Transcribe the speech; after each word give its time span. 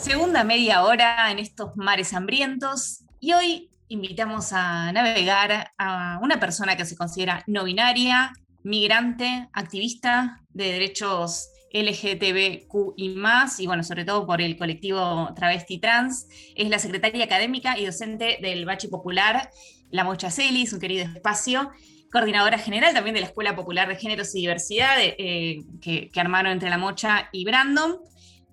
Segunda 0.00 0.44
media 0.44 0.84
hora 0.84 1.30
en 1.30 1.38
estos 1.38 1.76
mares 1.76 2.14
hambrientos 2.14 3.04
y 3.20 3.32
hoy 3.32 3.70
invitamos 3.88 4.52
a 4.52 4.92
navegar 4.92 5.72
a 5.76 6.18
una 6.22 6.38
persona 6.38 6.76
que 6.76 6.84
se 6.84 6.96
considera 6.96 7.42
no 7.46 7.64
binaria, 7.64 8.32
migrante, 8.62 9.48
activista 9.52 10.40
de 10.50 10.72
derechos 10.72 11.50
LGTBQ 11.72 12.94
y 12.96 13.10
más, 13.10 13.60
y 13.60 13.66
bueno, 13.66 13.82
sobre 13.82 14.04
todo 14.04 14.26
por 14.26 14.40
el 14.40 14.56
colectivo 14.56 15.32
Travesti 15.34 15.78
Trans. 15.78 16.28
Es 16.54 16.68
la 16.70 16.78
secretaria 16.78 17.24
académica 17.24 17.76
y 17.78 17.84
docente 17.84 18.38
del 18.40 18.64
Bachi 18.64 18.88
Popular, 18.88 19.50
La 19.90 20.04
Mocha 20.04 20.30
Celis, 20.30 20.72
un 20.72 20.80
querido 20.80 21.04
espacio, 21.04 21.70
coordinadora 22.10 22.58
general 22.58 22.94
también 22.94 23.14
de 23.14 23.20
la 23.20 23.26
Escuela 23.26 23.54
Popular 23.54 23.88
de 23.88 23.96
Géneros 23.96 24.34
y 24.34 24.40
Diversidad 24.40 24.96
eh, 25.00 25.64
que, 25.82 26.08
que, 26.08 26.20
armaron 26.20 26.52
entre 26.52 26.70
La 26.70 26.78
Mocha 26.78 27.28
y 27.32 27.44
Brandon. 27.44 27.98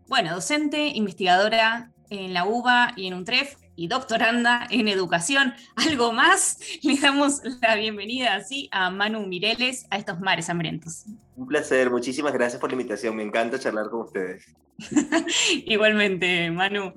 Bueno, 0.08 0.36
docente, 0.36 0.88
investigadora 0.94 1.92
en 2.12 2.34
la 2.34 2.46
UBA 2.46 2.94
y 2.96 3.08
en 3.08 3.16
UNTREF, 3.16 3.56
y 3.76 3.88
doctoranda 3.88 4.68
en 4.70 4.88
educación. 4.88 5.54
¿Algo 5.76 6.14
más? 6.14 6.60
Le 6.84 6.98
damos 7.00 7.42
la 7.62 7.76
bienvenida 7.76 8.36
así 8.36 8.70
a 8.72 8.90
Manu 8.90 9.26
Mireles 9.26 9.86
a 9.90 9.98
estos 9.98 10.20
mares 10.20 10.50
hambrientos. 10.50 11.06
Un 11.36 11.48
placer, 11.48 11.90
muchísimas 11.90 12.34
gracias 12.34 12.62
por 12.62 12.70
la 12.70 12.76
invitación, 12.76 13.16
me 13.16 13.24
encanta 13.24 13.60
charlar 13.60 13.90
con 13.90 14.02
ustedes. 14.02 14.46
Igualmente, 15.66 16.52
Manu. 16.52 16.94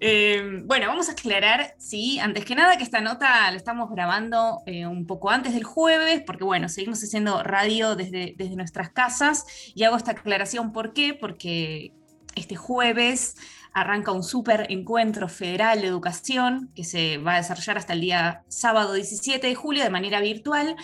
Eh, 0.00 0.62
bueno, 0.64 0.88
vamos 0.88 1.08
a 1.08 1.12
aclarar, 1.12 1.74
sí, 1.78 2.18
antes 2.18 2.44
que 2.44 2.54
nada 2.54 2.76
que 2.76 2.84
esta 2.84 3.00
nota 3.00 3.50
la 3.50 3.56
estamos 3.56 3.90
grabando 3.90 4.60
eh, 4.66 4.86
un 4.86 5.06
poco 5.06 5.30
antes 5.30 5.54
del 5.54 5.64
jueves, 5.64 6.22
porque 6.26 6.44
bueno, 6.44 6.68
seguimos 6.68 7.02
haciendo 7.02 7.42
radio 7.42 7.96
desde, 7.96 8.34
desde 8.36 8.56
nuestras 8.56 8.90
casas 8.90 9.44
y 9.74 9.84
hago 9.84 9.96
esta 9.96 10.12
aclaración, 10.12 10.72
¿por 10.72 10.92
qué? 10.92 11.14
Porque 11.14 11.92
este 12.36 12.54
jueves 12.54 13.34
arranca 13.72 14.12
un 14.12 14.22
super 14.22 14.66
encuentro 14.70 15.28
federal 15.28 15.80
de 15.80 15.88
educación 15.88 16.70
que 16.74 16.84
se 16.84 17.18
va 17.18 17.34
a 17.34 17.38
desarrollar 17.38 17.78
hasta 17.78 17.94
el 17.94 18.00
día 18.00 18.44
sábado 18.48 18.92
17 18.92 19.44
de 19.46 19.54
julio 19.54 19.82
de 19.82 19.90
manera 19.90 20.20
virtual 20.20 20.76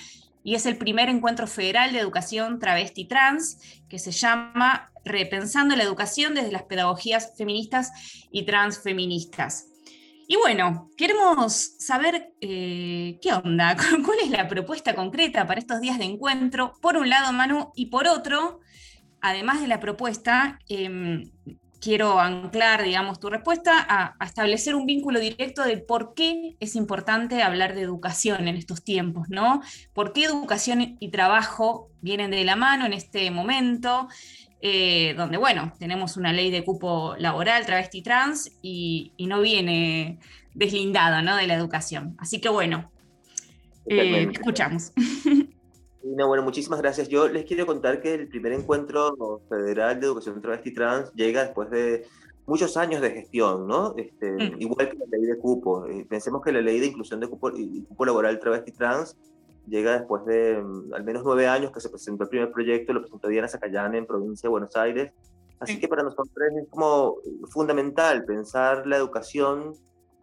y 0.45 0.57
es 0.57 0.67
el 0.67 0.77
primer 0.77 1.09
encuentro 1.09 1.47
federal 1.47 1.93
de 1.93 2.01
educación 2.01 2.59
travesti 2.59 3.05
trans 3.05 3.59
que 3.89 3.99
se 3.99 4.11
llama 4.11 4.91
Repensando 5.05 5.77
la 5.77 5.85
educación 5.85 6.35
desde 6.35 6.53
las 6.53 6.65
pedagogías 6.65 7.33
feministas 7.37 7.93
y 8.31 8.45
transfeministas. 8.45 9.67
Y 10.29 10.37
bueno, 10.37 10.91
queremos 10.97 11.75
saber 11.79 12.33
eh, 12.41 13.19
qué 13.21 13.33
onda, 13.33 13.77
cuál 14.05 14.19
es 14.23 14.31
la 14.31 14.49
propuesta 14.49 14.95
concreta 14.95 15.47
para 15.47 15.61
estos 15.61 15.81
días 15.81 15.99
de 15.99 16.05
encuentro, 16.05 16.75
por 16.81 16.97
un 16.97 17.11
lado, 17.11 17.33
Manu, 17.33 17.73
y 17.75 17.87
por 17.87 18.07
otro, 18.07 18.61
además 19.23 19.61
de 19.61 19.69
la 19.69 19.81
propuesta, 19.81 20.59
em, 20.69 21.31
quiero 21.81 22.21
anclar, 22.21 22.83
digamos, 22.83 23.19
tu 23.19 23.31
respuesta 23.31 23.73
a, 23.89 24.25
establecer 24.25 24.75
un 24.75 24.87
vínculo 24.87 25.19
directo 25.19 25.63
de 25.65 25.79
por 25.79 26.15
qué 26.15 26.57
es 26.61 26.77
importante 26.77 27.43
hablar 27.43 27.75
de 27.75 27.83
educación 27.83 28.47
en 28.47 28.57
estos 28.57 28.85
tiempos, 28.85 29.29
¿no? 29.29 29.63
¿Por 29.93 30.13
qué 30.13 30.25
educación 30.25 30.97
y 31.01 31.09
trabajo 31.11 31.91
vienen 32.01 32.31
de 32.31 32.45
la 32.45 32.57
mano 32.57 32.87
en 32.87 32.93
este 32.93 33.31
momento? 33.31 34.09
Eh, 34.61 35.15
donde, 35.17 35.39
bueno, 35.39 35.73
tenemos 35.81 36.17
una 36.17 36.33
ley 36.33 36.53
de 36.53 36.65
cupo 36.65 37.17
laboral, 37.19 37.67
travesti 37.67 38.01
trans, 38.03 38.53
y, 38.63 39.13
no 39.19 39.41
viene 39.41 40.19
deslindado, 40.55 41.21
¿no? 41.23 41.37
De 41.37 41.49
la 41.49 41.55
educación. 41.55 42.15
Así 42.19 42.41
que, 42.41 42.49
bueno, 42.49 42.93
eh, 43.87 44.29
escuchamos. 44.33 44.93
No, 46.05 46.27
bueno, 46.27 46.43
muchísimas 46.43 46.81
gracias. 46.81 47.09
Yo 47.09 47.29
les 47.29 47.45
quiero 47.45 47.67
contar 47.67 48.01
que 48.01 48.15
el 48.15 48.29
primer 48.29 48.53
encuentro 48.53 49.41
federal 49.49 50.01
de 50.01 50.07
educación 50.07 50.41
travesti 50.41 50.73
trans 50.73 51.13
llega 51.15 51.45
después 51.45 51.71
de 51.71 52.07
muchos 52.47 52.77
años 52.77 53.01
de 53.01 53.11
gestión, 53.11 53.67
¿no? 53.67 53.95
Este, 53.97 54.33
mm. 54.33 54.61
Igual 54.61 54.91
que 54.91 54.99
la 54.99 55.07
ley 55.11 55.27
de 55.27 55.39
cupo. 55.39 55.87
Eh, 55.87 56.07
pensemos 56.09 56.43
que 56.43 56.53
la 56.53 56.61
ley 56.61 56.81
de 56.81 56.87
inclusión 56.87 57.21
de 57.21 57.29
cupo, 57.29 57.53
cupo 57.89 58.05
laboral 58.05 58.39
travesti 58.41 58.73
trans 58.73 59.17
llega 59.69 59.99
después 59.99 60.25
de 60.25 60.61
mm, 60.61 60.93
al 60.93 61.05
menos 61.05 61.23
nueve 61.25 61.47
años 61.47 61.71
que 61.71 61.81
se 61.81 61.89
presentó 61.89 62.25
el 62.25 62.31
primer 62.31 62.51
proyecto, 62.51 62.93
lo 62.93 63.03
presentó 63.03 63.29
Diana 63.29 63.49
Zacayán 63.49 63.95
en 63.95 64.07
provincia 64.07 64.49
de 64.49 64.51
Buenos 64.51 64.75
Aires. 64.77 65.13
Así 65.61 65.79
que 65.79 65.87
para 65.87 66.03
nosotros 66.03 66.29
es 66.61 66.69
como 66.69 67.19
fundamental 67.49 68.25
pensar 68.25 68.85
la 68.85 68.97
educación 68.97 69.77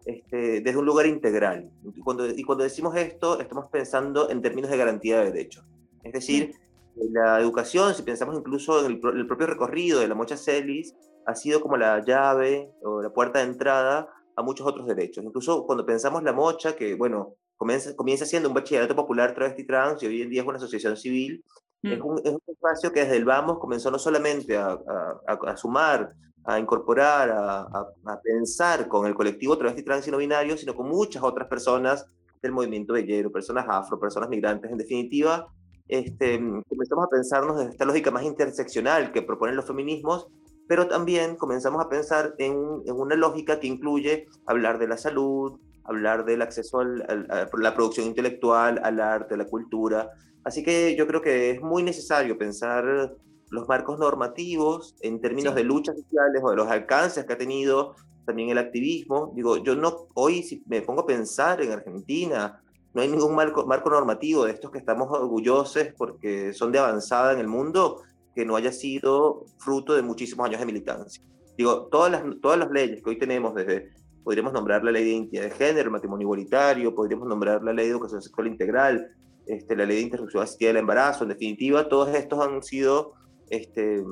este, 0.04 0.60
desde 0.60 0.78
un 0.78 0.86
lugar 0.86 1.06
integral. 1.06 1.70
Y 1.94 2.00
cuando, 2.00 2.26
y 2.26 2.42
cuando 2.42 2.64
decimos 2.64 2.96
esto, 2.96 3.40
estamos 3.40 3.66
pensando 3.70 4.30
en 4.30 4.42
términos 4.42 4.70
de 4.70 4.76
garantía 4.76 5.18
de 5.20 5.30
derechos. 5.30 5.64
Es 6.02 6.12
decir, 6.12 6.54
la 6.96 7.40
educación, 7.40 7.94
si 7.94 8.02
pensamos 8.02 8.36
incluso 8.36 8.84
en 8.84 8.92
el, 8.92 9.26
propio 9.26 9.46
recorrido 9.46 10.00
de 10.00 10.08
la 10.08 10.14
Mocha 10.14 10.36
Celis, 10.36 10.94
ha 11.26 11.34
sido 11.34 11.60
como 11.60 11.76
la 11.76 12.04
llave 12.04 12.70
o 12.82 13.02
la 13.02 13.12
puerta 13.12 13.40
de 13.40 13.46
entrada 13.46 14.08
a 14.36 14.42
muchos 14.42 14.66
otros 14.66 14.86
derechos. 14.86 15.24
Incluso 15.24 15.66
cuando 15.66 15.84
pensamos 15.84 16.22
la 16.22 16.32
Mocha, 16.32 16.74
que 16.74 16.94
bueno, 16.94 17.34
comienza, 17.56 17.94
comienza 17.94 18.24
siendo 18.24 18.48
un 18.48 18.54
bachillerato 18.54 18.96
popular 18.96 19.34
travesti 19.34 19.64
trans 19.64 20.02
y 20.02 20.06
hoy 20.06 20.22
en 20.22 20.30
día 20.30 20.42
es 20.42 20.48
una 20.48 20.56
asociación 20.56 20.96
civil, 20.96 21.44
es, 21.82 21.98
mm. 21.98 22.06
un, 22.06 22.18
es, 22.24 22.32
un, 22.32 22.40
espacio 22.46 22.92
que 22.92 23.00
desde 23.00 23.16
el 23.16 23.24
Vamos 23.24 23.58
comenzó 23.58 23.90
no 23.90 23.98
solamente 23.98 24.56
a, 24.56 24.78
a, 25.26 25.38
a 25.46 25.56
sumar 25.56 26.12
a 26.44 26.58
incorporar, 26.58 27.30
a, 27.30 27.60
a, 27.60 28.20
pensar 28.22 28.88
con 28.88 29.06
el 29.06 29.14
colectivo 29.14 29.58
travesti 29.58 29.82
trans 29.82 30.08
y 30.08 30.10
no 30.10 30.16
binario, 30.16 30.56
sino 30.56 30.74
con 30.74 30.88
muchas 30.88 31.22
otras 31.22 31.48
personas 31.48 32.06
del 32.42 32.52
movimiento 32.52 32.94
bellero, 32.94 33.30
personas 33.30 33.66
afro, 33.68 34.00
personas 34.00 34.28
migrantes, 34.28 34.70
en 34.70 34.78
definitiva, 34.78 35.46
este, 35.90 36.38
comenzamos 36.68 37.04
a 37.04 37.08
pensarnos 37.08 37.58
desde 37.58 37.72
esta 37.72 37.84
lógica 37.84 38.10
más 38.10 38.22
interseccional 38.22 39.10
que 39.12 39.22
proponen 39.22 39.56
los 39.56 39.66
feminismos, 39.66 40.28
pero 40.68 40.86
también 40.86 41.34
comenzamos 41.34 41.84
a 41.84 41.88
pensar 41.88 42.34
en, 42.38 42.54
en 42.86 42.94
una 42.94 43.16
lógica 43.16 43.58
que 43.58 43.66
incluye 43.66 44.28
hablar 44.46 44.78
de 44.78 44.86
la 44.86 44.96
salud, 44.96 45.58
hablar 45.82 46.24
del 46.24 46.42
acceso 46.42 46.78
a 46.78 46.84
la 46.84 47.74
producción 47.74 48.06
intelectual, 48.06 48.80
al 48.84 49.00
arte, 49.00 49.34
a 49.34 49.38
la 49.38 49.46
cultura. 49.46 50.10
Así 50.44 50.62
que 50.62 50.94
yo 50.96 51.08
creo 51.08 51.20
que 51.20 51.50
es 51.50 51.60
muy 51.60 51.82
necesario 51.82 52.38
pensar 52.38 53.16
los 53.50 53.68
marcos 53.68 53.98
normativos 53.98 54.94
en 55.00 55.20
términos 55.20 55.54
de 55.54 55.64
luchas 55.64 55.96
sociales 55.96 56.40
o 56.42 56.50
de 56.50 56.56
los 56.56 56.68
alcances 56.68 57.24
que 57.24 57.32
ha 57.32 57.38
tenido 57.38 57.94
también 58.24 58.48
el 58.50 58.58
activismo. 58.58 59.32
Digo, 59.34 59.56
yo 59.58 59.74
no, 59.74 60.06
hoy 60.14 60.42
si 60.42 60.62
me 60.66 60.82
pongo 60.82 61.02
a 61.02 61.06
pensar 61.06 61.60
en 61.60 61.72
Argentina, 61.72 62.62
no 62.94 63.02
hay 63.02 63.08
ningún 63.08 63.34
marco, 63.34 63.66
marco 63.66 63.90
normativo 63.90 64.44
de 64.44 64.52
estos 64.52 64.70
que 64.70 64.78
estamos 64.78 65.08
orgullosos 65.10 65.88
porque 65.96 66.52
son 66.52 66.72
de 66.72 66.78
avanzada 66.78 67.32
en 67.32 67.40
el 67.40 67.48
mundo 67.48 68.02
que 68.34 68.44
no 68.44 68.56
haya 68.56 68.72
sido 68.72 69.44
fruto 69.58 69.94
de 69.94 70.02
muchísimos 70.02 70.46
años 70.46 70.60
de 70.60 70.66
militancia. 70.66 71.22
Digo, 71.56 71.88
todas 71.90 72.10
las, 72.12 72.22
todas 72.40 72.58
las 72.58 72.70
leyes 72.70 73.02
que 73.02 73.10
hoy 73.10 73.18
tenemos 73.18 73.54
desde, 73.54 73.90
podríamos 74.22 74.52
nombrar 74.52 74.84
la 74.84 74.92
ley 74.92 75.04
de 75.04 75.10
identidad 75.10 75.42
de 75.42 75.50
género, 75.50 75.86
el 75.86 75.90
matrimonio 75.90 76.24
igualitario, 76.24 76.94
podríamos 76.94 77.28
nombrar 77.28 77.62
la 77.62 77.72
ley 77.72 77.86
de 77.86 77.92
educación 77.92 78.22
sexual 78.22 78.46
integral, 78.46 79.08
este, 79.46 79.76
la 79.76 79.84
ley 79.84 79.96
de 79.96 80.02
interrupción 80.02 80.42
asistida 80.42 80.68
del 80.68 80.78
embarazo, 80.78 81.24
en 81.24 81.30
definitiva, 81.30 81.88
todos 81.88 82.14
estos 82.14 82.40
han 82.40 82.62
sido 82.62 83.14
este, 83.50 84.02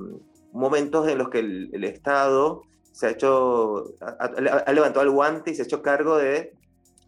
momentos 0.52 1.08
en 1.08 1.18
los 1.18 1.28
que 1.30 1.38
el, 1.38 1.84
Estado 1.84 2.62
se 2.92 3.06
ha 3.06 3.10
hecho, 3.10 3.94
ha, 4.00 4.72
levantado 4.72 5.02
el 5.02 5.10
guante 5.10 5.50
y 5.50 5.54
se 5.54 5.62
ha 5.62 5.64
hecho 5.64 5.82
cargo 5.82 6.16
de 6.16 6.52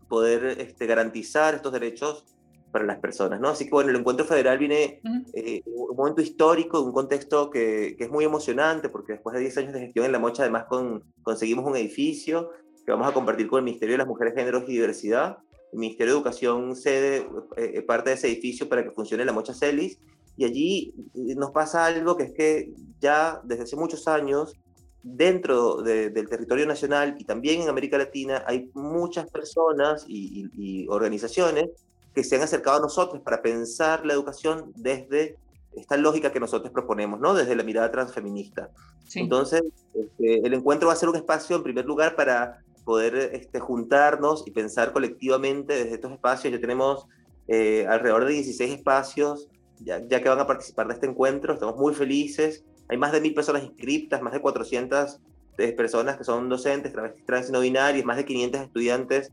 poder 0.09 0.61
este, 0.61 0.87
garantizar 0.87 1.55
estos 1.55 1.73
derechos 1.73 2.25
para 2.73 2.85
las 2.85 2.99
personas, 2.99 3.41
¿no? 3.41 3.49
Así 3.49 3.65
que 3.65 3.71
bueno, 3.71 3.91
el 3.91 3.97
encuentro 3.97 4.25
federal 4.25 4.59
viene 4.59 5.01
eh, 5.33 5.63
un 5.67 5.97
momento 5.97 6.23
histórico, 6.23 6.81
un 6.81 6.93
contexto 6.93 7.51
que, 7.51 7.97
que, 7.99 8.05
es 8.05 8.11
muy 8.11 8.25
emocionante, 8.25 8.89
porque 8.89 9.15
después 9.15 9.35
de 9.35 9.41
10 9.41 9.59
años 9.59 9.73
de 9.73 9.81
gestión 9.81 10.07
en 10.07 10.13
La 10.13 10.21
Mocha, 10.21 10.43
además 10.43 10.67
con, 10.67 11.03
conseguimos 11.23 11.67
un 11.67 11.77
edificio 11.77 12.51
que 12.85 12.93
vamos 12.93 13.09
a 13.09 13.13
compartir 13.13 13.49
con 13.49 13.59
el 13.59 13.65
Ministerio 13.65 13.95
de 13.95 13.99
las 13.99 14.07
Mujeres, 14.07 14.35
Géneros 14.35 14.65
y 14.69 14.73
Diversidad. 14.73 15.39
El 15.73 15.79
Ministerio 15.79 16.13
de 16.13 16.19
Educación 16.19 16.77
cede 16.77 17.19
eh, 17.57 17.73
eh, 17.75 17.83
parte 17.83 18.11
de 18.11 18.17
ese 18.17 18.29
edificio 18.29 18.69
para 18.69 18.83
que 18.83 18.91
funcione 18.91 19.25
La 19.25 19.33
Mocha 19.33 19.55
Celis, 19.55 19.99
y 20.41 20.45
allí 20.45 20.95
eh, 21.15 21.35
nos 21.35 21.51
pasa 21.51 21.85
algo 21.85 22.17
que 22.17 22.23
es 22.25 22.33
que 22.33 22.73
ya 22.99 23.43
desde 23.45 23.65
hace 23.65 23.77
muchos 23.77 24.09
años, 24.09 24.55
dentro 25.03 25.83
del 25.83 26.29
territorio 26.31 26.67
nacional 26.67 27.15
y 27.19 27.25
también 27.25 27.61
en 27.61 27.69
América 27.69 27.99
Latina, 27.99 28.43
hay 28.47 28.71
muchas 28.73 29.31
personas 29.31 30.07
y, 30.09 30.87
organizaciones 30.89 31.67
que 32.15 32.25
se 32.25 32.37
han 32.37 32.43
acercado 32.43 32.79
a 32.79 32.81
nosotros 32.81 33.21
para 33.23 33.43
pensar 33.43 34.07
la 34.07 34.15
educación 34.15 34.73
desde 34.77 35.37
esta 35.77 35.99
lógica 35.99 36.33
que 36.33 36.41
nosotros 36.41 36.73
proponemos, 36.73 37.21
¿no? 37.21 37.35
Desde 37.35 37.55
la 37.55 37.63
mirada 37.63 37.91
transfeminista. 37.91 38.71
Entonces, 39.15 39.63
este, 39.95 40.47
el 40.47 40.55
encuentro 40.55 40.89
va 40.89 40.95
a 40.95 40.97
ser 40.97 41.11
un 41.11 41.17
espacio, 41.17 41.57
en 41.57 41.63
primer 41.63 41.85
lugar, 41.85 42.17
para 42.17 42.61
poder 42.85 43.15
este, 43.35 43.61
juntarnos 43.61 44.45
y 44.47 44.53
pensar 44.53 44.95
colectivamente 44.95 45.75
desde 45.75 45.97
estos 45.97 46.13
espacios. 46.13 46.51
Ya 46.51 46.61
tenemos 46.61 47.07
eh, 47.47 47.87
alrededor 47.87 48.25
de 48.25 48.33
16 48.33 48.73
espacios 48.73 49.49
ya, 49.85 50.07
que 50.07 50.29
van 50.29 50.41
a 50.41 50.47
participar 50.47 50.89
de 50.89 50.95
este 50.95 51.07
encuentro. 51.07 51.55
Estamos 51.55 51.77
muy 51.77 51.95
felices. 51.95 52.65
Hay 52.89 52.97
más 52.97 53.13
de 53.13 53.21
mil 53.21 53.35
personas 53.35 53.63
inscritas, 53.65 54.21
más 54.23 54.33
de 54.33 54.41
400 54.41 55.21
eh, 55.59 55.73
personas 55.73 56.17
que 56.17 56.25
son 56.25 56.49
docentes, 56.49 56.93
travestis 56.93 57.25
trans 57.25 57.49
y 57.49 57.53
no 57.53 57.61
binarias, 57.61 58.05
más 58.05 58.17
de 58.17 58.25
500 58.25 58.61
estudiantes 58.63 59.33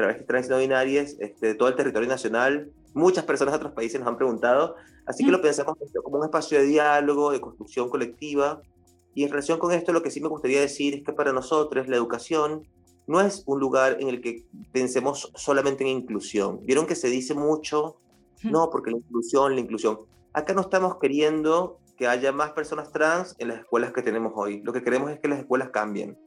travestis 0.00 0.26
trans 0.26 0.46
y 0.46 0.50
no 0.50 0.58
binarias 0.58 1.16
este, 1.20 1.48
de 1.48 1.54
todo 1.54 1.68
el 1.68 1.76
territorio 1.76 2.08
nacional. 2.08 2.70
Muchas 2.94 3.24
personas 3.24 3.52
de 3.52 3.56
otros 3.58 3.72
países 3.72 4.00
nos 4.00 4.08
han 4.08 4.16
preguntado, 4.16 4.76
así 5.06 5.24
que 5.24 5.30
mm. 5.30 5.32
lo 5.32 5.42
pensamos 5.42 5.76
como 6.02 6.18
un 6.18 6.24
espacio 6.24 6.58
de 6.58 6.64
diálogo, 6.64 7.30
de 7.30 7.40
construcción 7.40 7.88
colectiva, 7.88 8.62
Y 9.14 9.24
en 9.24 9.30
relación 9.30 9.58
con 9.58 9.72
esto, 9.72 9.92
lo 9.92 10.02
que 10.02 10.10
sí 10.10 10.20
me 10.20 10.28
gustaría 10.28 10.60
decir 10.60 10.94
es 10.94 11.02
que 11.02 11.12
para 11.12 11.32
nosotros 11.32 11.88
la 11.88 11.96
educación 11.96 12.66
no 13.06 13.20
es 13.20 13.42
un 13.46 13.58
lugar 13.58 13.96
en 14.00 14.08
el 14.08 14.20
que 14.20 14.44
pensemos 14.72 15.32
solamente 15.34 15.82
en 15.82 15.90
inclusión. 15.90 16.64
Vieron 16.64 16.86
que 16.86 16.94
se 16.94 17.08
dice 17.08 17.34
mucho, 17.34 17.96
no, 18.42 18.70
porque 18.70 18.90
la 18.90 18.98
inclusión, 18.98 19.54
la 19.54 19.60
inclusión. 19.60 20.00
Acá 20.32 20.54
no 20.54 20.62
estamos 20.62 20.98
queriendo 20.98 21.80
que 21.96 22.06
haya 22.06 22.32
más 22.32 22.52
personas 22.52 22.92
trans 22.92 23.34
en 23.38 23.48
las 23.48 23.58
escuelas 23.58 23.92
que 23.92 24.02
tenemos 24.02 24.32
hoy. 24.34 24.62
Lo 24.62 24.72
que 24.72 24.82
queremos 24.82 25.10
es 25.10 25.20
que 25.20 25.28
las 25.28 25.40
escuelas 25.40 25.70
cambien. 25.70 26.18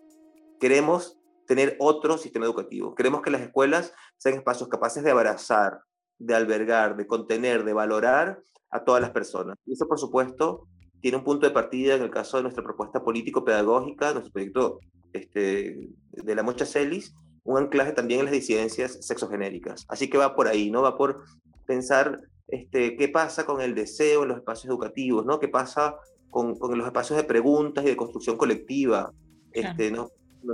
Queremos 0.60 1.20
tener 1.48 1.76
otro 1.80 2.18
sistema 2.18 2.46
educativo. 2.46 2.96
Queremos 2.96 3.22
que 3.22 3.32
las 3.32 3.42
escuelas 3.42 3.94
sean 4.18 4.36
espacios 4.36 4.70
capaces 4.70 5.04
de 5.04 5.12
abrazar, 5.12 5.80
de 6.20 6.36
albergar, 6.36 6.96
de 6.96 7.08
contener, 7.08 7.64
de 7.64 7.74
valorar 7.74 8.42
a 8.70 8.84
todas 8.84 9.02
las 9.02 9.12
personas. 9.12 9.58
Y 9.66 9.74
eso, 9.74 9.88
por 9.88 10.00
supuesto, 10.00 10.68
tiene 11.02 11.18
un 11.18 11.24
punto 11.24 11.48
de 11.48 11.54
partida 11.54 11.96
en 11.96 12.04
el 12.04 12.10
caso 12.10 12.38
de 12.38 12.44
nuestra 12.44 12.64
propuesta 12.64 13.04
político-pedagógica, 13.04 14.14
nuestro 14.14 14.32
proyecto 14.32 14.80
este, 15.12 15.90
de 16.12 16.36
la 16.36 16.44
Mocha 16.44 16.66
Celis, 16.66 17.14
un 17.44 17.58
anclaje 17.58 17.92
también 17.92 18.22
en 18.22 18.26
las 18.28 18.34
disidencias 18.34 19.06
sexogenéricas. 19.06 19.86
Así 19.90 20.10
que 20.10 20.18
va 20.18 20.36
por 20.36 20.48
ahí, 20.48 20.72
¿no? 20.72 20.82
Va 20.82 20.98
por 20.98 21.24
pensar 21.66 22.22
este, 22.48 22.96
qué 22.98 23.08
pasa 23.08 23.46
con 23.46 23.62
el 23.62 23.76
deseo 23.76 24.24
en 24.24 24.30
los 24.30 24.38
espacios 24.38 24.70
educativos, 24.70 25.26
¿no? 25.26 25.40
¿Qué 25.40 25.48
pasa 25.48 25.96
con, 26.30 26.56
con 26.58 26.78
los 26.78 26.86
espacios 26.86 27.18
de 27.18 27.24
preguntas 27.24 27.84
y 27.84 27.88
de 27.88 27.96
construcción 27.96 28.38
colectiva? 28.38 29.12
Este, 29.52 29.92
¿no? 29.92 30.10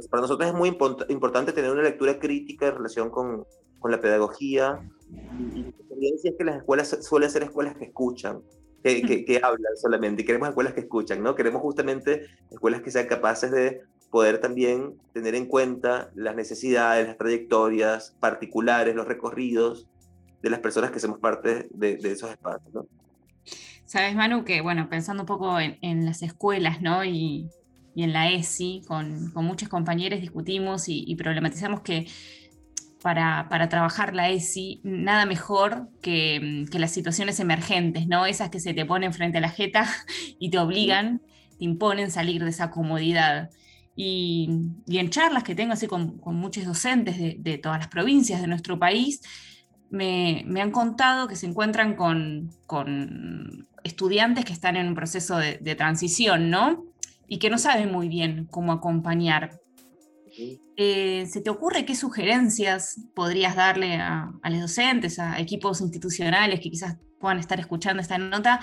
Para 0.10 0.22
nosotros 0.22 0.48
es 0.48 0.54
muy 0.54 0.70
importante 0.70 1.52
tener 1.52 1.72
una 1.72 1.82
lectura 1.82 2.20
crítica 2.20 2.68
en 2.68 2.76
relación 2.76 3.10
con, 3.10 3.46
con 3.80 3.92
la 3.92 4.00
pedagogía. 4.00 4.80
Y, 5.40 5.64
la 5.64 5.70
experiencia 5.70 6.32
es 6.32 6.38
que 6.38 6.44
las 6.44 6.58
escuelas 6.58 6.98
suelen 7.02 7.30
ser 7.30 7.44
escuelas 7.44 7.76
que 7.76 7.86
escuchan, 7.86 8.42
que, 8.84 9.02
que, 9.02 9.26
que, 9.26 9.38
hablan 9.38 9.76
solamente. 9.78 10.22
Y 10.22 10.26
queremos 10.26 10.50
escuelas 10.50 10.74
que 10.74 10.82
escuchan, 10.82 11.24
¿no? 11.24 11.36
Queremos 11.36 11.62
justamente 11.62 12.28
escuelas 12.52 12.82
que 12.82 12.92
sean 12.92 13.08
capaces 13.08 13.52
de 13.52 13.82
poder 14.12 14.40
también 14.40 15.00
tener 15.14 15.36
en 15.36 15.46
cuenta 15.48 16.12
las 16.16 16.36
necesidades, 16.36 17.08
las 17.08 17.18
trayectorias 17.18 18.16
particulares, 18.20 18.96
los 18.96 19.08
recorridos 19.08 19.88
de 20.42 20.50
las 20.50 20.60
personas 20.60 20.92
que 20.92 21.00
somos 21.00 21.20
parte 21.20 21.68
de, 21.72 22.00
esos 22.04 22.30
espacios. 22.32 22.74
¿no? 22.74 22.88
Sabes, 23.86 24.16
Manu, 24.16 24.44
que 24.44 24.62
bueno, 24.62 24.90
pensando 24.90 25.24
un 25.24 25.28
poco 25.28 25.60
en, 25.60 26.06
las 26.06 26.22
escuelas, 26.22 26.82
¿no? 26.82 27.04
Y, 27.04 27.50
y, 27.96 28.04
en 28.04 28.14
la 28.14 28.30
ESI, 28.30 28.84
con, 28.88 29.32
con 29.32 29.46
muchos 29.46 29.70
compañeros 29.70 30.22
discutimos 30.22 30.86
y, 30.88 31.16
problematizamos 31.16 31.82
que 31.82 32.08
para, 33.02 33.48
trabajar 33.70 34.14
la 34.14 34.30
ESI, 34.30 34.82
nada 34.84 35.26
mejor 35.26 35.90
que, 36.02 36.66
que, 36.72 36.80
las 36.80 36.92
situaciones 36.92 37.40
emergentes, 37.40 38.08
¿no? 38.08 38.26
Esas 38.26 38.50
que 38.50 38.60
se 38.60 38.74
te 38.74 38.86
ponen 38.86 39.14
frente 39.14 39.40
a 39.40 39.42
la 39.42 39.50
jeta 39.50 39.88
y 40.40 40.50
te 40.50 40.60
obligan, 40.60 41.22
te 41.58 41.66
imponen 41.66 42.12
salir 42.12 42.44
de 42.44 42.50
esa 42.50 42.70
comodidad. 42.72 43.50
Y, 44.02 44.50
y 44.88 45.00
en 45.00 45.10
charlas 45.10 45.44
que 45.44 45.56
tengo 45.56 45.74
así 45.74 45.86
con, 45.86 46.22
muchos 46.24 46.64
docentes 46.64 47.18
de, 47.18 47.58
todas 47.58 47.80
las 47.80 47.90
provincias 47.90 48.40
de 48.40 48.48
nuestro 48.48 48.80
país, 48.80 49.22
me, 49.90 50.44
me 50.46 50.62
han 50.62 50.72
contado 50.72 51.28
que 51.28 51.36
se 51.36 51.46
encuentran 51.46 51.96
con, 51.96 52.52
con, 52.66 53.68
estudiantes 53.84 54.44
que 54.44 54.54
están 54.54 54.76
en 54.76 54.88
un 54.88 54.96
proceso 54.96 55.38
de, 55.38 55.58
de, 55.58 55.76
transición, 55.76 56.50
¿no? 56.50 56.86
Y 57.28 57.40
que 57.40 57.50
no 57.50 57.58
saben 57.58 57.92
muy 57.92 58.10
bien 58.10 58.46
cómo 58.52 58.74
acompañar. 58.74 59.60
Eh, 60.76 61.26
¿Se 61.28 61.42
te 61.42 61.50
ocurre 61.50 61.86
qué 61.86 61.96
sugerencias 61.96 63.02
podrías 63.14 63.56
darle 63.56 63.96
a, 63.96 64.32
a 64.42 64.50
los 64.50 64.62
docentes, 64.62 65.18
a 65.20 65.40
equipos 65.40 65.82
institucionales 65.82 66.60
que 66.60 66.70
quizás 66.70 66.98
puedan 67.20 67.40
estar 67.40 67.60
escuchando 67.60 68.02
esta 68.02 68.18
nota, 68.18 68.60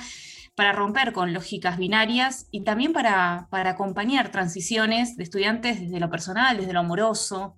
para 0.57 0.73
romper 0.73 1.13
con 1.13 1.35
lógicas 1.35 1.77
binarias 1.77 2.49
y 2.51 2.63
también 2.65 2.95
para, 2.95 3.47
para 3.51 3.71
acompañar 3.71 4.31
transiciones 4.31 5.17
de 5.17 5.25
estudiantes 5.25 5.81
desde 5.81 6.01
lo 6.01 6.09
personal, 6.09 6.57
desde 6.57 6.73
lo 6.73 6.81
amoroso 6.81 7.57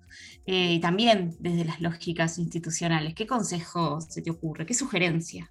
eh, 0.51 0.73
y 0.73 0.79
también 0.79 1.35
desde 1.39 1.63
las 1.63 1.79
lógicas 1.79 2.39
institucionales. 2.39 3.13
¿Qué 3.13 3.27
consejo 3.27 4.01
se 4.01 4.23
te 4.23 4.31
ocurre? 4.31 4.65
¿Qué 4.65 4.73
sugerencia? 4.73 5.47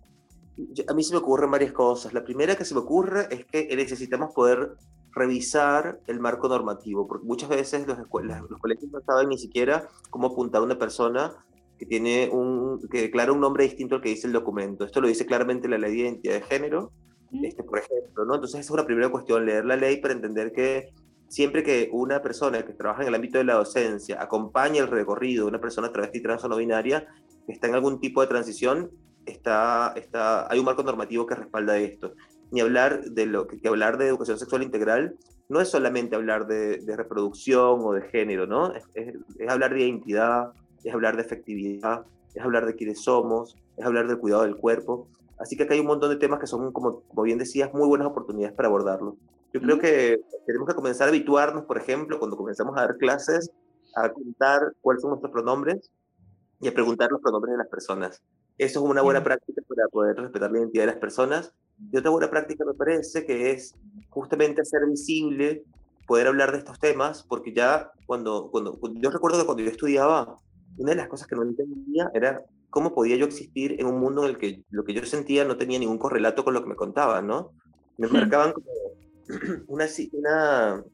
A 0.89 0.95
mí 0.95 1.05
se 1.05 1.13
me 1.13 1.19
ocurren 1.19 1.53
varias 1.53 1.71
cosas. 1.71 2.13
La 2.13 2.25
primera 2.25 2.57
que 2.57 2.65
se 2.65 2.75
me 2.75 2.81
ocurre 2.81 3.29
es 3.31 3.45
que 3.45 3.77
necesitamos 3.77 4.35
poder 4.35 4.73
revisar 5.13 6.01
el 6.09 6.19
marco 6.19 6.49
normativo, 6.49 7.07
porque 7.07 7.27
muchas 7.27 7.49
veces 7.49 7.87
los, 7.87 7.97
escuelas, 7.97 8.43
los 8.51 8.59
colegios 8.59 8.91
no 8.91 9.01
saben 9.01 9.29
ni 9.29 9.39
siquiera 9.39 9.87
cómo 10.11 10.27
apuntar 10.27 10.63
a 10.63 10.65
una 10.65 10.79
persona 10.79 11.33
que 11.79 11.87
tiene 11.87 12.29
un 12.33 12.81
que 12.91 13.03
declara 13.03 13.31
un 13.31 13.41
nombre 13.41 13.63
distinto 13.63 13.95
al 13.95 14.01
que 14.01 14.09
dice 14.09 14.27
el 14.27 14.33
documento. 14.33 14.85
Esto 14.85 15.01
lo 15.01 15.07
dice 15.07 15.27
claramente 15.27 15.69
la 15.69 15.79
ley 15.79 15.93
de 15.93 15.99
identidad 15.99 16.35
de 16.35 16.43
género 16.43 16.93
este, 17.43 17.63
por 17.63 17.79
ejemplo, 17.79 18.25
¿no? 18.25 18.35
Entonces, 18.35 18.61
esa 18.61 18.67
es 18.67 18.71
una 18.71 18.87
primera 18.87 19.11
cuestión, 19.11 19.45
leer 19.45 19.65
la 19.65 19.77
ley 19.77 20.01
para 20.01 20.15
entender 20.15 20.53
que 20.53 20.93
siempre 21.29 21.63
que 21.63 21.89
una 21.93 22.23
persona 22.23 22.65
que 22.65 22.73
trabaja 22.73 23.03
en 23.03 23.09
el 23.09 23.15
ámbito 23.15 23.39
de 23.39 23.45
la 23.45 23.55
docencia 23.55 24.21
acompaña 24.21 24.83
el 24.83 24.89
recorrido 24.89 25.45
de 25.45 25.51
una 25.51 25.61
persona 25.61 25.93
travesti 25.93 26.23
trans 26.23 26.45
o 26.45 26.49
no 26.49 26.57
binaria 26.57 27.07
que 27.47 27.53
está 27.53 27.69
en 27.69 27.75
algún 27.75 28.01
tipo 28.01 28.21
de 28.21 28.27
transición, 28.27 28.91
está, 29.25 29.93
está, 29.97 30.51
hay 30.51 30.59
un 30.59 30.65
marco 30.65 30.83
normativo 30.83 31.27
que 31.27 31.35
respalda 31.35 31.79
esto. 31.79 32.15
Ni 32.51 32.61
hablar 32.61 33.03
de 33.05 33.27
lo 33.27 33.47
que, 33.47 33.67
hablar 33.69 33.99
de 33.99 34.09
educación 34.09 34.39
sexual 34.39 34.63
integral 34.63 35.17
no 35.49 35.61
es 35.61 35.69
solamente 35.69 36.17
hablar 36.17 36.47
de, 36.47 36.83
reproducción 36.97 37.81
o 37.83 37.93
de 37.93 38.03
género, 38.03 38.47
¿no? 38.47 38.75
Es 38.75 38.85
hablar 39.49 39.73
de 39.73 39.81
identidad, 39.81 40.53
es 40.85 40.93
hablar 40.93 41.17
de 41.17 41.23
efectividad, 41.23 42.05
es 42.35 42.43
hablar 42.43 42.67
de 42.67 42.75
quiénes 42.75 43.03
somos, 43.03 43.57
es 43.77 43.85
hablar 43.85 44.09
del 44.09 44.19
cuidado 44.19 44.43
del 44.43 44.57
cuerpo. 44.57 45.09
Así 45.39 45.57
que 45.57 45.63
acá 45.63 45.75
hay 45.75 45.81
un 45.81 45.87
montón 45.87 46.11
de 46.11 46.17
temas 46.17 46.41
que 46.41 46.47
son, 46.47 46.73
como, 46.73 47.01
como 47.01 47.23
bien 47.23 47.39
decías, 47.39 47.73
muy 47.73 47.87
buenas 47.87 48.09
oportunidades 48.09 48.55
para 48.55 48.69
abordarlo. 48.69 49.17
Yo 49.53 49.61
creo 49.61 49.79
que 49.79 50.21
tenemos 50.47 50.69
que 50.69 50.75
comenzar 50.75 51.07
a 51.07 51.11
habituarnos, 51.11 51.65
por 51.65 51.79
ejemplo, 51.79 52.19
cuando 52.19 52.37
comenzamos 52.37 52.77
a 52.77 52.83
dar 52.83 52.97
clases, 52.99 53.51
a 53.97 54.11
contar 54.11 54.75
cuáles 54.81 55.03
son 55.03 55.11
nuestros 55.11 55.33
pronombres 55.33 55.91
y 56.61 56.69
a 56.69 56.75
preguntar 56.75 57.11
los 57.11 57.21
pronombres 57.21 57.53
de 57.53 57.59
las 57.59 57.69
personas. 57.69 58.23
Eso 58.59 58.81
es 58.81 58.91
una 58.91 59.03
buena 59.03 59.23
práctica 59.23 59.63
para 59.69 59.89
poder 59.89 60.17
respetar 60.17 60.51
la 60.51 60.59
identidad 60.59 60.83
de 60.83 60.93
las 60.93 61.01
personas. 61.01 61.55
Y 61.93 61.97
otra 61.97 62.11
buena 62.11 62.29
práctica 62.29 62.65
me 62.65 62.75
parece 62.75 63.25
que 63.25 63.53
es 63.53 63.75
justamente 64.11 64.63
hacer 64.63 64.85
visible, 64.87 65.65
poder 66.07 66.27
hablar 66.27 66.53
de 66.53 66.59
estos 66.59 66.79
temas, 66.79 67.23
porque 67.23 67.53
ya 67.53 67.93
cuando, 68.07 68.51
cuando, 68.51 68.79
yo 68.95 69.11
recuerdo 69.11 69.39
que 69.39 69.47
cuando 69.47 69.63
yo 69.63 69.71
estudiaba, 69.71 70.37
una 70.77 70.91
de 70.91 70.97
las 70.97 71.09
cosas 71.09 71.29
que 71.29 71.37
no 71.37 71.43
entendía 71.43 72.11
era 72.15 72.43
cómo 72.71 72.95
podía 72.95 73.17
yo 73.17 73.27
existir 73.27 73.77
en 73.79 73.87
un 73.87 74.01
mundo 74.01 74.25
en 74.25 74.31
el 74.31 74.39
que 74.39 74.63
lo 74.71 74.85
que 74.85 74.95
yo 74.95 75.05
sentía 75.05 75.45
no 75.45 75.57
tenía 75.57 75.79
ningún 75.79 75.99
correlato 75.99 76.45
con 76.45 76.55
lo 76.55 76.63
que 76.63 76.69
me 76.69 76.77
contaban, 76.77 77.27
¿no? 77.27 77.53
Me 77.97 78.09
marcaban 78.09 78.53
como 78.53 78.67
una, 79.67 79.87
una, 80.13 80.85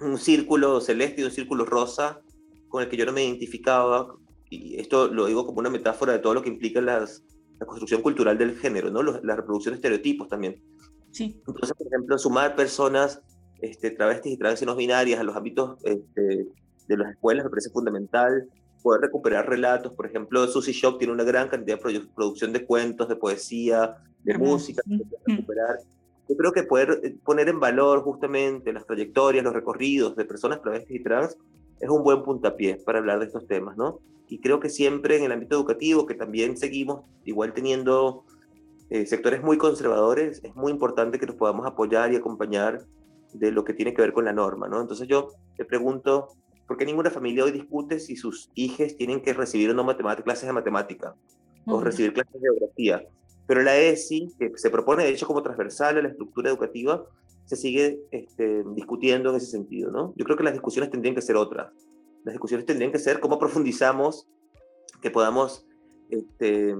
un 0.00 0.18
círculo 0.18 0.80
celeste 0.80 1.20
y 1.20 1.24
un 1.24 1.30
círculo 1.30 1.64
rosa 1.64 2.20
con 2.68 2.82
el 2.82 2.88
que 2.88 2.96
yo 2.96 3.04
no 3.04 3.12
me 3.12 3.24
identificaba, 3.24 4.16
y 4.48 4.78
esto 4.80 5.08
lo 5.08 5.26
digo 5.26 5.46
como 5.46 5.60
una 5.60 5.70
metáfora 5.70 6.12
de 6.12 6.18
todo 6.18 6.34
lo 6.34 6.42
que 6.42 6.48
implica 6.48 6.80
las, 6.80 7.22
la 7.58 7.66
construcción 7.66 8.02
cultural 8.02 8.38
del 8.38 8.56
género, 8.56 8.90
¿no? 8.90 9.02
Los, 9.02 9.22
la 9.24 9.36
reproducción 9.36 9.72
de 9.72 9.76
estereotipos 9.76 10.28
también. 10.28 10.62
Sí. 11.10 11.42
Entonces, 11.46 11.74
por 11.76 11.86
ejemplo, 11.86 12.18
sumar 12.18 12.56
personas 12.56 13.20
este, 13.60 13.90
travestis 13.90 14.38
y 14.38 14.62
y 14.62 14.66
no 14.66 14.74
binarias 14.74 15.20
a 15.20 15.22
los 15.22 15.36
ámbitos 15.36 15.78
este, 15.84 16.46
de 16.88 16.96
las 16.96 17.12
escuelas 17.12 17.44
me 17.44 17.50
parece 17.50 17.70
fundamental 17.70 18.48
poder 18.82 19.02
recuperar 19.02 19.48
relatos. 19.48 19.92
Por 19.92 20.06
ejemplo, 20.06 20.46
Susie 20.48 20.72
Shock 20.72 20.98
tiene 20.98 21.12
una 21.12 21.24
gran 21.24 21.48
cantidad 21.48 21.80
de 21.80 22.00
producción 22.14 22.52
de 22.52 22.64
cuentos, 22.66 23.08
de 23.08 23.16
poesía, 23.16 23.96
de 24.24 24.36
música. 24.36 24.82
recuperar. 25.24 25.78
Yo 26.28 26.36
creo 26.36 26.52
que 26.52 26.62
poder 26.62 27.00
eh, 27.02 27.16
poner 27.24 27.48
en 27.48 27.60
valor 27.60 28.02
justamente 28.02 28.72
las 28.72 28.86
trayectorias, 28.86 29.44
los 29.44 29.52
recorridos 29.52 30.16
de 30.16 30.24
personas 30.24 30.62
travestis 30.62 31.00
y 31.00 31.02
trans 31.02 31.36
es 31.80 31.90
un 31.90 32.02
buen 32.02 32.22
puntapié 32.22 32.76
para 32.76 32.98
hablar 32.98 33.18
de 33.18 33.26
estos 33.26 33.46
temas, 33.46 33.76
¿no? 33.76 34.00
Y 34.28 34.38
creo 34.38 34.60
que 34.60 34.70
siempre 34.70 35.16
en 35.16 35.24
el 35.24 35.32
ámbito 35.32 35.56
educativo, 35.56 36.06
que 36.06 36.14
también 36.14 36.56
seguimos 36.56 37.02
igual 37.24 37.52
teniendo 37.52 38.24
eh, 38.88 39.04
sectores 39.06 39.42
muy 39.42 39.58
conservadores, 39.58 40.40
es 40.44 40.54
muy 40.54 40.70
importante 40.70 41.18
que 41.18 41.26
nos 41.26 41.36
podamos 41.36 41.66
apoyar 41.66 42.12
y 42.12 42.16
acompañar 42.16 42.82
de 43.32 43.50
lo 43.50 43.64
que 43.64 43.74
tiene 43.74 43.92
que 43.92 44.02
ver 44.02 44.12
con 44.12 44.24
la 44.24 44.32
norma, 44.32 44.68
¿no? 44.68 44.80
Entonces 44.80 45.08
yo 45.08 45.30
te 45.56 45.64
pregunto, 45.64 46.28
¿Por 46.72 46.78
qué 46.78 46.86
ninguna 46.86 47.10
familia 47.10 47.44
hoy 47.44 47.52
discute 47.52 48.00
si 48.00 48.16
sus 48.16 48.50
hijos 48.54 48.96
tienen 48.96 49.20
que 49.20 49.34
recibir 49.34 49.68
o 49.68 49.74
no 49.74 49.86
clases 50.24 50.46
de 50.46 50.54
matemática 50.54 51.14
o 51.66 51.82
recibir 51.82 52.14
clases 52.14 52.32
de 52.32 52.40
geografía? 52.40 53.06
Pero 53.52 53.64
la 53.64 53.76
ESI, 53.76 54.32
que 54.38 54.50
se 54.56 54.70
propone 54.70 55.04
de 55.04 55.10
hecho 55.10 55.26
como 55.26 55.42
transversal 55.42 55.98
a 55.98 56.00
la 56.00 56.08
estructura 56.08 56.48
educativa, 56.48 57.04
se 57.44 57.54
sigue 57.54 58.00
este, 58.10 58.64
discutiendo 58.74 59.28
en 59.28 59.36
ese 59.36 59.44
sentido, 59.44 59.90
¿no? 59.90 60.14
Yo 60.16 60.24
creo 60.24 60.38
que 60.38 60.42
las 60.42 60.54
discusiones 60.54 60.90
tendrían 60.90 61.14
que 61.14 61.20
ser 61.20 61.36
otras. 61.36 61.70
Las 62.24 62.32
discusiones 62.32 62.64
tendrían 62.64 62.92
que 62.92 62.98
ser 62.98 63.20
cómo 63.20 63.38
profundizamos, 63.38 64.26
que 65.02 65.10
podamos 65.10 65.66
este, 66.08 66.74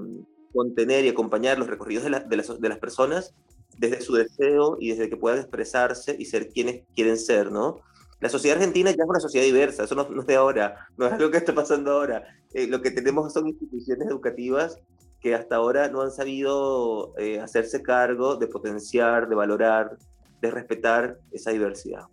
contener 0.51 1.05
y 1.05 1.09
acompañar 1.09 1.59
los 1.59 1.67
recorridos 1.67 2.05
de, 2.05 2.09
la, 2.09 2.21
de, 2.21 2.37
las, 2.37 2.59
de 2.59 2.69
las 2.69 2.79
personas 2.79 3.35
desde 3.77 4.01
su 4.01 4.15
deseo 4.15 4.77
y 4.79 4.89
desde 4.89 5.11
que 5.11 5.17
puedan 5.17 5.37
expresarse 5.37 6.15
y 6.17 6.25
ser 6.25 6.49
quienes 6.49 6.85
quieren 6.95 7.19
ser, 7.19 7.51
¿no? 7.51 7.81
La 8.19 8.29
sociedad 8.29 8.57
argentina 8.57 8.89
ya 8.89 9.03
es 9.03 9.09
una 9.09 9.19
sociedad 9.19 9.45
diversa, 9.45 9.83
eso 9.83 9.93
no, 9.93 10.09
no 10.09 10.21
es 10.21 10.27
de 10.27 10.37
ahora, 10.37 10.87
no 10.97 11.05
es 11.05 11.13
algo 11.13 11.29
que 11.29 11.37
está 11.37 11.53
pasando 11.53 11.91
ahora. 11.91 12.23
Eh, 12.55 12.65
lo 12.65 12.81
que 12.81 12.89
tenemos 12.89 13.31
son 13.31 13.47
instituciones 13.47 14.07
educativas 14.07 14.79
que 15.23 15.33
hasta 15.33 15.55
ahora 15.55 15.87
no 15.87 16.01
han 16.01 16.11
sabido 16.11 17.17
eh, 17.17 17.39
hacerse 17.39 17.81
cargo 17.81 18.35
de 18.35 18.47
potenciar, 18.47 19.29
de 19.29 19.35
valorar, 19.35 19.97
de 20.41 20.51
respetar 20.51 21.17
esa 21.31 21.51
diversidad. 21.51 22.03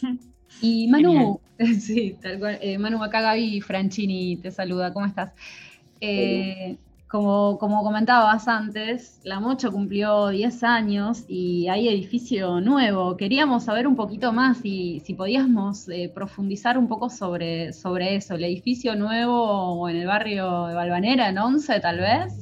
Y 0.60 0.86
Manu, 0.86 1.40
sí, 1.80 2.16
tal 2.22 2.38
cual. 2.38 2.58
Eh, 2.60 2.78
Manu, 2.78 3.02
acá 3.02 3.20
Gaby 3.20 3.60
Franchini 3.60 4.36
te 4.36 4.52
saluda. 4.52 4.92
¿Cómo 4.92 5.04
estás? 5.04 5.32
Eh, 6.00 6.76
como, 7.08 7.58
como 7.58 7.82
comentabas 7.82 8.48
antes, 8.48 9.20
La 9.24 9.38
Mocha 9.38 9.70
cumplió 9.70 10.28
10 10.28 10.62
años 10.64 11.24
y 11.28 11.68
hay 11.68 11.88
edificio 11.88 12.60
nuevo. 12.60 13.16
Queríamos 13.16 13.64
saber 13.64 13.86
un 13.86 13.94
poquito 13.94 14.32
más 14.32 14.60
y 14.64 15.00
si 15.04 15.14
podíamos 15.14 15.88
eh, 15.88 16.10
profundizar 16.12 16.76
un 16.76 16.88
poco 16.88 17.10
sobre, 17.10 17.72
sobre 17.72 18.16
eso. 18.16 18.34
El 18.34 18.44
edificio 18.44 18.96
nuevo 18.96 19.88
en 19.88 19.96
el 19.96 20.06
barrio 20.06 20.66
de 20.66 20.74
Balvanera, 20.74 21.28
en 21.28 21.38
Once, 21.38 21.78
tal 21.80 22.00
vez. 22.00 22.32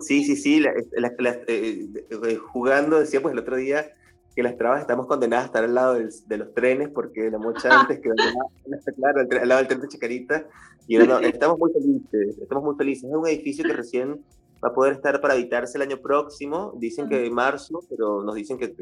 Sí, 0.00 0.24
sí, 0.24 0.36
sí. 0.36 0.62
Eh, 0.64 1.88
eh, 2.10 2.36
jugando, 2.36 3.00
decía 3.00 3.20
pues 3.20 3.32
el 3.32 3.38
otro 3.40 3.56
día 3.56 3.86
que 4.34 4.42
las 4.42 4.56
trabas 4.56 4.80
estamos 4.80 5.06
condenadas 5.06 5.44
a 5.44 5.46
estar 5.46 5.64
al 5.64 5.74
lado 5.74 5.94
de 5.94 6.36
los 6.36 6.54
trenes 6.54 6.88
porque 6.88 7.30
la 7.30 7.38
mocha 7.38 7.80
antes 7.80 8.00
quedó 8.00 8.14
claro, 8.96 9.20
al, 9.20 9.48
lado 9.48 9.60
del 9.60 9.68
tren 9.68 9.80
de 9.80 9.88
Chicarita 9.88 10.46
y 10.88 10.96
estamos 10.96 11.58
muy 11.58 11.72
felices, 11.72 12.38
estamos 12.38 12.64
muy 12.64 12.74
felices. 12.76 13.04
Es 13.04 13.16
un 13.16 13.26
edificio 13.26 13.64
que 13.64 13.72
recién 13.72 14.24
va 14.62 14.68
a 14.68 14.74
poder 14.74 14.94
estar 14.94 15.20
para 15.20 15.34
habitarse 15.34 15.78
el 15.78 15.82
año 15.82 15.98
próximo, 15.98 16.74
dicen 16.76 17.08
que 17.08 17.24
en 17.24 17.32
marzo, 17.32 17.80
pero 17.88 18.22
nos 18.22 18.34
dicen 18.34 18.58
que, 18.58 18.74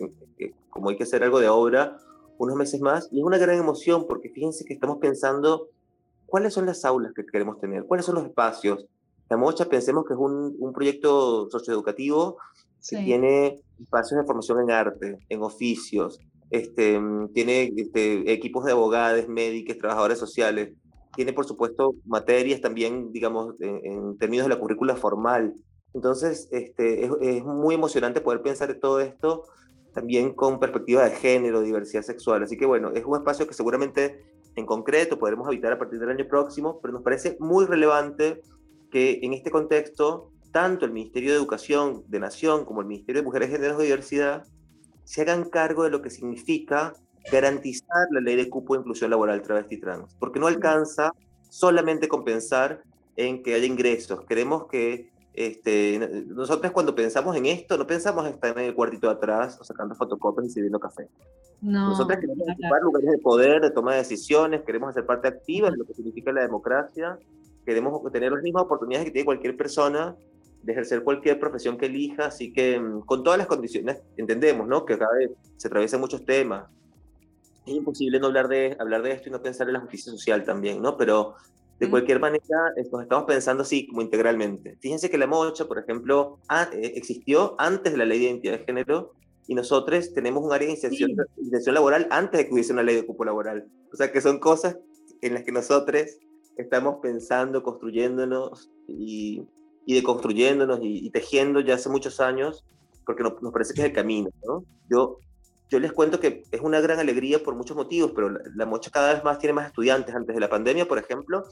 como 0.71 0.89
hay 0.89 0.97
que 0.97 1.05
hacer 1.05 1.23
algo 1.23 1.39
de 1.39 1.49
obra, 1.49 1.99
unos 2.39 2.57
meses 2.57 2.81
más, 2.81 3.09
y 3.13 3.21
es 3.21 3.25
una 3.25 3.39
gran 3.39 3.59
emoción 3.59 4.07
porque 4.09 4.31
fíjense 4.31 4.65
que 4.65 4.75
estamos 4.75 4.99
pensando 4.99 5.69
cuáles 6.27 6.55
son 6.55 6.67
las 6.67 6.85
aulas 6.85 7.13
que 7.15 7.27
queremos 7.27 7.61
tener, 7.61 7.85
cuáles 7.85 8.07
son 8.07 8.15
los 8.15 8.25
espacios. 8.25 8.87
La 9.29 9.37
Mocha 9.37 9.67
pensemos 9.67 10.05
que 10.07 10.15
es 10.15 10.19
un, 10.19 10.57
un 10.59 10.73
proyecto 10.73 11.49
socioeducativo 11.51 12.39
que 12.89 12.97
tiene 12.99 13.61
espacios 13.81 14.21
de 14.21 14.27
formación 14.27 14.61
en 14.61 14.71
arte, 14.71 15.19
en 15.29 15.43
oficios, 15.43 16.21
este, 16.51 17.01
tiene 17.33 17.73
este, 17.77 18.33
equipos 18.33 18.65
de 18.65 18.73
abogados, 18.73 19.29
médicos, 19.29 19.79
trabajadores 19.79 20.19
sociales, 20.19 20.75
tiene 21.15 21.33
por 21.33 21.47
supuesto 21.47 21.95
materias 22.05 22.61
también, 22.61 23.13
digamos, 23.13 23.55
en, 23.61 24.17
términos 24.19 24.47
de 24.47 24.55
la 24.55 24.61
currícula 24.61 24.97
formal. 24.97 25.55
Entonces, 25.95 26.49
este, 26.53 27.05
es, 27.05 27.11
es, 27.21 27.45
muy 27.45 27.75
emocionante 27.75 28.21
poder 28.21 28.43
pensar 28.43 28.71
en 28.71 28.81
todo 28.81 29.01
esto 29.01 29.45
también 29.93 30.33
con 30.33 30.59
perspectiva 30.59 31.05
de 31.05 31.11
género, 31.11 31.61
diversidad 31.61 32.03
sexual. 32.03 32.43
Así 32.43 32.57
que 32.57 32.67
bueno, 32.67 32.93
es 32.95 33.05
un 33.05 33.17
espacio 33.17 33.47
que 33.47 33.55
seguramente 33.55 34.25
en 34.57 34.67
concreto 34.67 35.19
podremos 35.19 35.47
habitar 35.47 35.73
a 35.73 35.79
partir 35.79 35.99
del 35.99 36.11
año 36.11 36.27
próximo, 36.29 36.81
pero 36.81 36.95
nos 36.95 37.03
parece 37.03 37.37
muy 37.41 37.67
relevante 37.67 38.41
que 38.91 39.21
en 39.23 39.33
este 39.33 39.51
contexto 39.51 40.32
tanto 40.53 40.85
el 40.85 40.93
Ministerio 40.93 41.31
de 41.31 41.37
Educación 41.37 42.05
de 42.09 42.21
Nación 42.21 42.65
como 42.65 42.83
el 42.83 42.87
Ministerio 42.87 43.23
de 43.23 43.27
Mujeres, 43.27 43.51
Géneros 43.51 43.81
y 43.81 43.85
Diversidad 43.85 44.45
se 45.05 45.23
hagan 45.23 45.49
cargo 45.49 45.85
de 45.85 45.91
lo 45.91 46.03
que 46.03 46.11
significa 46.11 46.95
garantizar 47.31 48.07
la 48.11 48.21
ley 48.21 48.37
de 48.37 48.49
cupo 48.49 48.75
de 48.75 48.81
inclusión 48.81 49.11
laboral 49.11 49.43
travesti 49.43 49.79
trans, 49.79 50.15
porque 50.19 50.39
no 50.39 50.47
alcanza 50.47 51.13
solamente 51.49 52.09
con 52.09 52.25
pensar 52.25 52.83
en 53.17 53.43
que 53.43 53.55
haya 53.55 53.67
ingresos. 53.67 54.25
Queremos 54.27 54.67
que 54.67 55.11
este, 55.35 56.27
nosotros 56.29 56.73
cuando 56.73 56.95
pensamos 56.95 57.37
en 57.37 57.47
esto, 57.47 57.79
no 57.79 57.87
pensamos 57.87 58.27
en 58.27 58.35
estar 58.35 58.57
en 58.59 58.65
el 58.65 58.75
cuartito 58.75 59.09
de 59.09 59.15
atrás 59.15 59.59
o 59.61 59.65
sacando 59.65 59.95
fotocopias 59.95 60.47
y 60.47 60.51
sirviendo 60.51 60.79
café. 60.79 61.09
No, 61.61 61.91
nosotros 61.91 62.19
queremos 62.19 62.47
ocupar 62.49 62.83
lugares 62.83 63.11
de 63.13 63.19
poder, 63.19 63.61
de 63.63 63.71
toma 63.71 63.93
de 63.93 63.99
decisiones, 63.99 64.63
queremos 64.63 64.91
hacer 64.91 65.07
parte 65.07 65.29
activa 65.29 65.71
de 65.71 65.77
lo 65.77 65.85
que 65.85 65.95
significa 65.95 66.33
la 66.33 66.43
democracia, 66.43 67.19
queremos 67.65 68.03
tener 68.13 68.33
las 68.33 68.43
mismas 68.43 68.65
oportunidades 68.65 69.07
que 69.07 69.13
tiene 69.13 69.25
cualquier 69.25 69.57
persona 69.57 70.17
de 70.63 70.73
ejercer 70.73 71.03
cualquier 71.03 71.39
profesión 71.39 71.77
que 71.77 71.87
elija, 71.87 72.27
así 72.27 72.53
que 72.53 72.79
mm, 72.79 73.01
con 73.01 73.23
todas 73.23 73.39
las 73.39 73.47
condiciones, 73.47 73.99
entendemos, 74.17 74.67
¿no? 74.67 74.85
Que 74.85 74.99
cada 74.99 75.15
vez 75.15 75.31
se 75.57 75.69
atraviesan 75.69 76.01
muchos 76.01 76.25
temas. 76.25 76.67
Es 77.67 77.75
imposible 77.75 78.19
no 78.19 78.27
hablar 78.27 78.49
de, 78.49 78.77
hablar 78.79 79.03
de 79.03 79.13
esto 79.13 79.29
y 79.29 79.33
no 79.33 79.43
pensar 79.43 79.69
en 79.69 79.75
la 79.75 79.81
justicia 79.81 80.13
social 80.13 80.45
también, 80.45 80.81
¿no? 80.83 80.97
Pero 80.97 81.35
de 81.79 81.91
cualquier 81.91 82.21
manera, 82.21 82.45
nos 82.77 83.03
estamos 83.03 83.25
pensando 83.25 83.63
así, 83.65 83.89
como 83.89 84.03
integralmente. 84.03 84.77
Fíjense 84.81 85.11
que 85.11 85.19
la 85.19 85.27
mocha, 85.27 85.67
por 85.67 85.79
ejemplo, 85.81 86.39
eh, 86.73 86.93
existió 86.95 87.57
antes 87.59 87.93
de 87.93 87.99
la 87.99 88.05
ley 88.05 88.21
de 88.21 88.27
identidad 88.27 88.59
de 88.59 88.65
género 88.65 89.13
y 89.49 89.57
nosotros 89.57 90.13
tenemos 90.15 90.45
un 90.45 90.53
área 90.53 90.67
de 90.67 90.75
inserción, 90.75 91.11
inserción 91.37 91.75
laboral 91.75 92.07
antes 92.11 92.39
de 92.39 92.47
que 92.47 92.55
hubiese 92.55 92.73
una 92.73 92.85
ley 92.85 92.95
de 92.95 93.05
cupo 93.05 93.25
laboral. 93.25 93.67
O 93.93 93.97
sea, 93.97 94.13
que 94.13 94.21
son 94.21 94.39
cosas 94.39 94.79
en 95.23 95.35
las 95.35 95.43
que 95.43 95.51
nosotros 95.51 96.19
estamos 96.57 96.97
pensando, 97.03 97.65
construyéndonos 97.65 98.71
y 98.87 99.43
y 99.87 99.95
de 99.95 100.03
construyéndonos 100.03 100.81
y, 100.83 101.11
tejiendo 101.11 101.61
ya 101.61 101.75
hace 101.75 101.89
muchos 101.89 102.21
años, 102.21 102.65
porque 103.05 103.23
nos, 103.23 103.35
parece 103.53 103.75
que 103.75 103.81
es 103.81 103.87
el 103.87 103.93
camino. 103.93 104.31
¿no? 104.47 104.65
Yo, 104.89 105.19
yo 105.69 105.81
les 105.81 105.93
cuento 105.93 106.21
que 106.21 106.45
es 106.51 106.61
una 106.61 106.81
gran 106.81 106.99
alegría 106.99 107.43
por 107.43 107.55
muchos 107.55 107.77
motivos, 107.77 108.13
pero 108.15 108.31
la, 108.31 108.67
Mocha 108.67 108.91
cada 108.91 109.15
vez 109.15 109.25
más 109.25 109.39
tiene 109.39 109.55
más 109.55 109.67
estudiantes. 109.67 110.15
Antes 110.15 110.35
de 110.35 110.41
la 110.41 110.49
pandemia, 110.49 110.87
por 110.87 110.99
ejemplo, 110.99 111.45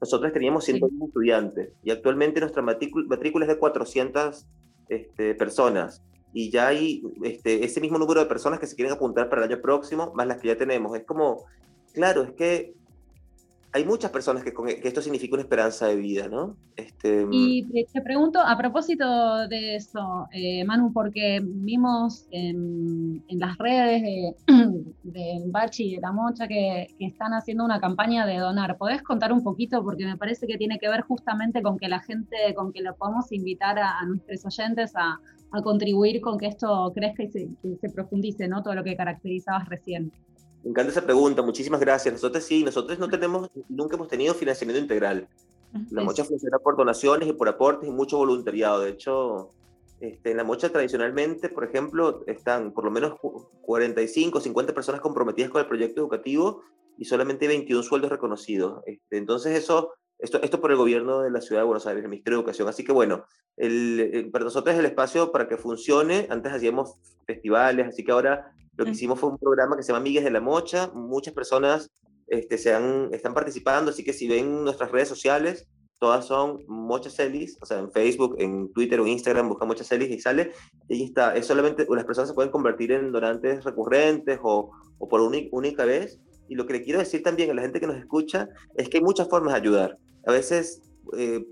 nosotros 0.00 0.32
teníamos 0.32 0.64
101 0.64 1.06
estudiantes 1.06 1.72
y 1.82 1.90
actualmente 1.90 2.40
nuestra 2.40 2.62
matrícula, 2.62 3.44
es 3.44 3.48
de 3.48 3.58
400 3.58 4.46
este, 4.88 5.34
personas. 5.34 6.02
Y 6.32 6.50
ya 6.50 6.68
hay 6.68 7.02
este, 7.22 7.64
ese 7.64 7.80
mismo 7.80 7.98
número 7.98 8.20
de 8.20 8.26
personas 8.26 8.60
que 8.60 8.66
se 8.66 8.76
quieren 8.76 8.92
apuntar 8.92 9.28
para 9.28 9.44
el 9.44 9.52
año 9.52 9.62
próximo, 9.62 10.12
más 10.14 10.26
las 10.26 10.38
que 10.38 10.48
ya 10.48 10.56
tenemos. 10.58 10.96
Es 10.96 11.04
como, 11.04 11.46
claro, 11.94 12.22
es 12.22 12.32
que 12.32 12.74
hay 13.72 13.84
muchas 13.84 14.10
personas 14.10 14.42
que, 14.42 14.52
que, 14.52 14.88
esto 14.88 15.02
significa 15.02 15.34
una 15.34 15.42
esperanza 15.42 15.86
de 15.86 15.96
vida, 15.96 16.28
¿no? 16.28 16.56
Este... 16.76 17.26
Y 17.30 17.66
te 17.92 18.00
pregunto, 18.00 18.40
a 18.40 18.56
propósito 18.56 19.46
de 19.48 19.76
eso, 19.76 20.28
eh, 20.32 20.64
Manu, 20.64 20.92
porque 20.92 21.40
vimos 21.42 22.26
en, 22.30 23.22
las 23.28 23.58
redes 23.58 24.02
de, 24.02 24.34
de 25.02 25.42
Bachi 25.46 25.92
y 25.92 25.94
de 25.96 26.00
La 26.00 26.12
Mocha 26.12 26.48
que, 26.48 26.94
están 26.98 27.34
haciendo 27.34 27.64
una 27.64 27.80
campaña 27.80 28.26
de 28.26 28.38
donar. 28.38 28.78
¿Podés 28.78 29.02
contar 29.02 29.32
un 29.32 29.42
poquito? 29.42 29.82
Porque 29.82 30.06
me 30.06 30.16
parece 30.16 30.46
que 30.46 30.56
tiene 30.56 30.78
que 30.78 30.88
ver 30.88 31.02
justamente 31.02 31.62
con 31.62 31.78
que 31.78 31.88
la 31.88 32.00
gente, 32.00 32.36
con 32.54 32.72
que 32.72 32.82
lo 32.82 32.94
podemos 32.96 33.30
invitar 33.32 33.78
a, 33.78 34.02
nuestros 34.06 34.46
oyentes 34.46 34.92
a, 34.96 35.20
contribuir 35.62 36.20
con 36.20 36.36
que 36.36 36.46
esto 36.48 36.92
crezca 36.94 37.22
y 37.22 37.28
se, 37.28 37.48
que 37.62 37.76
se 37.80 37.88
profundice, 37.88 38.46
¿no? 38.46 38.62
Todo 38.62 38.74
lo 38.74 38.84
que 38.84 38.94
caracterizabas 38.94 39.66
recién. 39.68 40.12
Me 40.66 40.70
encanta 40.70 40.90
esa 40.90 41.02
pregunta, 41.02 41.42
muchísimas 41.42 41.78
gracias. 41.78 42.12
Nosotros 42.12 42.42
sí, 42.42 42.64
nosotros 42.64 42.98
no 42.98 43.08
tenemos, 43.08 43.48
nunca 43.68 43.94
hemos 43.94 44.08
tenido 44.08 44.34
financiamiento 44.34 44.82
integral. 44.82 45.28
La 45.92 46.02
mocha 46.02 46.24
funciona 46.24 46.58
por 46.58 46.76
donaciones 46.76 47.28
y 47.28 47.32
por 47.34 47.48
aportes 47.48 47.88
y 47.88 47.92
mucho 47.92 48.16
voluntariado. 48.16 48.80
De 48.80 48.90
hecho, 48.90 49.52
este, 50.00 50.32
en 50.32 50.36
la 50.36 50.42
mocha 50.42 50.70
tradicionalmente, 50.70 51.50
por 51.50 51.62
ejemplo, 51.62 52.24
están 52.26 52.72
por 52.72 52.84
lo 52.84 52.90
menos 52.90 53.14
45, 53.60 54.40
50 54.40 54.74
personas 54.74 55.00
comprometidas 55.00 55.52
con 55.52 55.60
el 55.60 55.68
proyecto 55.68 56.00
educativo 56.00 56.64
y 56.98 57.04
solamente 57.04 57.46
21 57.46 57.84
sueldos 57.84 58.10
reconocidos. 58.10 58.82
Este, 58.86 59.18
entonces 59.18 59.56
eso, 59.56 59.92
esto, 60.18 60.42
esto 60.42 60.60
por 60.60 60.72
el 60.72 60.78
gobierno 60.78 61.20
de 61.20 61.30
la 61.30 61.42
ciudad 61.42 61.60
de 61.60 61.66
Buenos 61.66 61.86
Aires, 61.86 62.02
el 62.02 62.10
Ministerio 62.10 62.38
de 62.38 62.40
Educación. 62.40 62.66
Así 62.66 62.82
que 62.82 62.90
bueno, 62.90 63.24
el, 63.56 64.30
para 64.32 64.46
nosotros 64.46 64.74
es 64.74 64.80
el 64.80 64.86
espacio 64.86 65.30
para 65.30 65.46
que 65.46 65.58
funcione. 65.58 66.26
Antes 66.28 66.52
hacíamos 66.52 66.96
festivales, 67.24 67.86
así 67.86 68.02
que 68.02 68.10
ahora 68.10 68.52
lo 68.76 68.84
que 68.84 68.90
hicimos 68.90 69.18
fue 69.18 69.30
un 69.30 69.38
programa 69.38 69.76
que 69.76 69.82
se 69.82 69.88
llama 69.88 70.00
Amigues 70.00 70.24
de 70.24 70.30
la 70.30 70.40
Mocha. 70.40 70.90
Muchas 70.94 71.32
personas 71.32 71.90
este, 72.28 72.58
se 72.58 72.74
han, 72.74 73.08
están 73.12 73.34
participando, 73.34 73.90
así 73.90 74.04
que 74.04 74.12
si 74.12 74.28
ven 74.28 74.64
nuestras 74.64 74.90
redes 74.90 75.08
sociales, 75.08 75.66
todas 75.98 76.26
son 76.26 76.58
Mocha 76.68 77.08
Celis, 77.08 77.56
o 77.60 77.66
sea, 77.66 77.78
en 77.78 77.90
Facebook, 77.90 78.36
en 78.38 78.72
Twitter 78.72 79.00
o 79.00 79.06
Instagram, 79.06 79.48
busca 79.48 79.64
Mocha 79.64 79.84
Celis 79.84 80.10
y 80.10 80.20
sale. 80.20 80.52
Y 80.88 80.94
ahí 80.94 81.04
está, 81.04 81.34
es 81.34 81.46
solamente, 81.46 81.86
las 81.88 82.04
personas 82.04 82.28
se 82.28 82.34
pueden 82.34 82.50
convertir 82.50 82.92
en 82.92 83.12
donantes 83.12 83.64
recurrentes 83.64 84.38
o, 84.42 84.70
o 84.98 85.08
por 85.08 85.20
una 85.20 85.38
única 85.52 85.84
vez. 85.84 86.20
Y 86.48 86.54
lo 86.54 86.66
que 86.66 86.74
le 86.74 86.82
quiero 86.82 86.98
decir 86.98 87.22
también 87.22 87.50
a 87.50 87.54
la 87.54 87.62
gente 87.62 87.80
que 87.80 87.86
nos 87.86 87.96
escucha 87.96 88.48
es 88.76 88.88
que 88.88 88.98
hay 88.98 89.02
muchas 89.02 89.28
formas 89.28 89.54
de 89.54 89.60
ayudar. 89.60 89.98
A 90.26 90.32
veces 90.32 90.82
eh, 91.16 91.44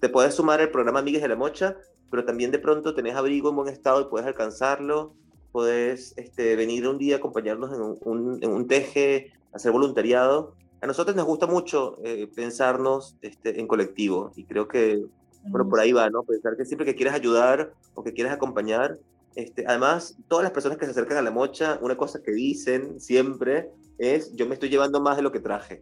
te 0.00 0.08
puedes 0.08 0.34
sumar 0.34 0.60
al 0.60 0.70
programa 0.70 0.98
Amigues 0.98 1.22
de 1.22 1.28
la 1.28 1.36
Mocha, 1.36 1.76
pero 2.10 2.24
también 2.24 2.50
de 2.50 2.58
pronto 2.58 2.94
tenés 2.94 3.14
abrigo 3.14 3.48
en 3.48 3.56
buen 3.56 3.68
estado 3.68 4.02
y 4.02 4.04
puedes 4.04 4.26
alcanzarlo 4.26 5.14
podés 5.56 6.12
este, 6.18 6.54
venir 6.54 6.86
un 6.86 6.98
día 6.98 7.14
a 7.14 7.18
acompañarnos 7.18 7.72
en 7.72 7.80
un, 7.80 8.44
en 8.44 8.50
un 8.52 8.68
teje, 8.68 9.32
hacer 9.54 9.72
voluntariado. 9.72 10.52
A 10.82 10.86
nosotros 10.86 11.16
nos 11.16 11.24
gusta 11.24 11.46
mucho 11.46 11.96
eh, 12.04 12.28
pensarnos 12.36 13.16
este, 13.22 13.58
en 13.58 13.66
colectivo 13.66 14.32
y 14.36 14.44
creo 14.44 14.68
que 14.68 15.06
bueno, 15.44 15.66
por 15.66 15.80
ahí 15.80 15.92
va, 15.92 16.10
¿no? 16.10 16.24
Pensar 16.24 16.58
que 16.58 16.66
siempre 16.66 16.84
que 16.84 16.94
quieras 16.94 17.14
ayudar 17.14 17.72
o 17.94 18.04
que 18.04 18.12
quieras 18.12 18.34
acompañar, 18.34 18.98
este, 19.34 19.64
además, 19.66 20.18
todas 20.28 20.42
las 20.42 20.52
personas 20.52 20.76
que 20.76 20.84
se 20.84 20.90
acercan 20.90 21.16
a 21.16 21.22
la 21.22 21.30
mocha, 21.30 21.78
una 21.80 21.96
cosa 21.96 22.22
que 22.22 22.32
dicen 22.32 23.00
siempre 23.00 23.70
es, 23.96 24.36
yo 24.36 24.46
me 24.46 24.52
estoy 24.52 24.68
llevando 24.68 25.00
más 25.00 25.16
de 25.16 25.22
lo 25.22 25.32
que 25.32 25.40
traje. 25.40 25.80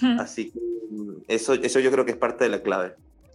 Así 0.18 0.50
que 0.50 0.60
mm, 0.92 1.24
eso, 1.28 1.52
eso 1.52 1.78
yo 1.78 1.90
creo 1.90 2.06
que 2.06 2.12
es 2.12 2.16
parte 2.16 2.44
de 2.44 2.48
la 2.48 2.62
clave. 2.62 2.94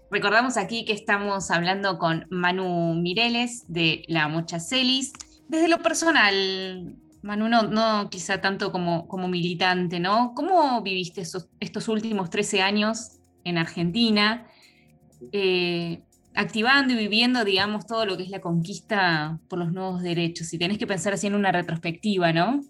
Recordamos 0.10 0.58
aquí 0.58 0.84
que 0.84 0.94
estamos 0.94 1.52
hablando 1.52 2.00
con 2.00 2.26
Manu 2.32 2.96
Mireles 2.96 3.66
de 3.68 4.04
La 4.08 4.28
Mocha 4.28 4.60
Celis. 4.60 5.14
Desde 5.48 5.68
lo 5.68 5.80
personal, 5.80 6.96
Manu, 7.22 7.50
no, 7.50 8.10
quizá 8.10 8.42
tanto 8.42 8.72
como, 8.72 9.08
como, 9.08 9.28
militante, 9.28 10.00
¿no? 10.00 10.34
¿Cómo 10.36 10.82
viviste 10.82 11.22
estos 11.22 11.88
últimos 11.88 12.30
13 12.30 12.62
años 12.62 13.20
en 13.44 13.58
Argentina, 13.58 14.48
eh, 15.32 16.04
activando 16.36 16.94
y 16.94 16.98
viviendo, 16.98 17.44
digamos, 17.44 17.86
todo 17.86 18.06
lo 18.06 18.18
que 18.18 18.24
es 18.24 18.30
la 18.30 18.42
conquista 18.42 19.40
por 19.48 19.60
los 19.60 19.72
nuevos 19.72 20.02
derechos? 20.02 20.48
Si 20.48 20.58
tenés 20.58 20.78
que 20.78 20.88
pensar 20.88 21.14
así 21.14 21.28
en 21.28 21.36
una 21.36 21.52
retrospectiva, 21.52 22.34
¿no? 22.34 22.62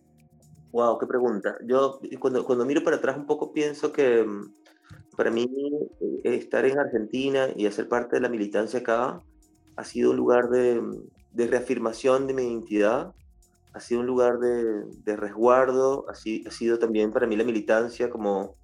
Wow, 0.72 1.00
qué 1.00 1.08
pregunta. 1.08 1.55
Yo 1.65 2.00
cuando, 2.20 2.46
cuando 2.46 2.65
miro 2.65 2.84
para 2.84 2.98
atrás 2.98 3.17
un 3.17 3.25
poco 3.25 3.53
pienso 3.53 3.94
que 3.94 4.24
mm, 4.24 4.53
para 5.15 5.32
mí 5.32 5.50
eh, 6.24 6.36
estar 6.36 6.65
en 6.65 6.77
Argentina 6.77 7.48
y 7.55 7.65
hacer 7.65 7.88
parte 7.88 8.17
de 8.17 8.22
la 8.22 8.29
militancia 8.29 8.79
acá 8.79 9.22
ha 9.77 9.84
sido 9.84 10.12
un 10.12 10.17
lugar 10.17 10.50
de, 10.50 10.82
de 11.36 11.48
reafirmación 11.48 12.27
de 12.27 12.34
mi 12.34 12.44
identidad, 12.44 13.13
ha 13.74 13.80
sido 13.82 14.00
un 14.00 14.08
lugar 14.08 14.39
de, 14.39 14.86
de 15.04 15.18
resguardo, 15.18 16.06
ha, 16.10 16.15
sido 16.15 16.80
también 16.80 17.12
para 17.12 17.27
mí 17.27 17.36
la 17.36 17.44
militancia 17.44 18.10
como 18.10 18.56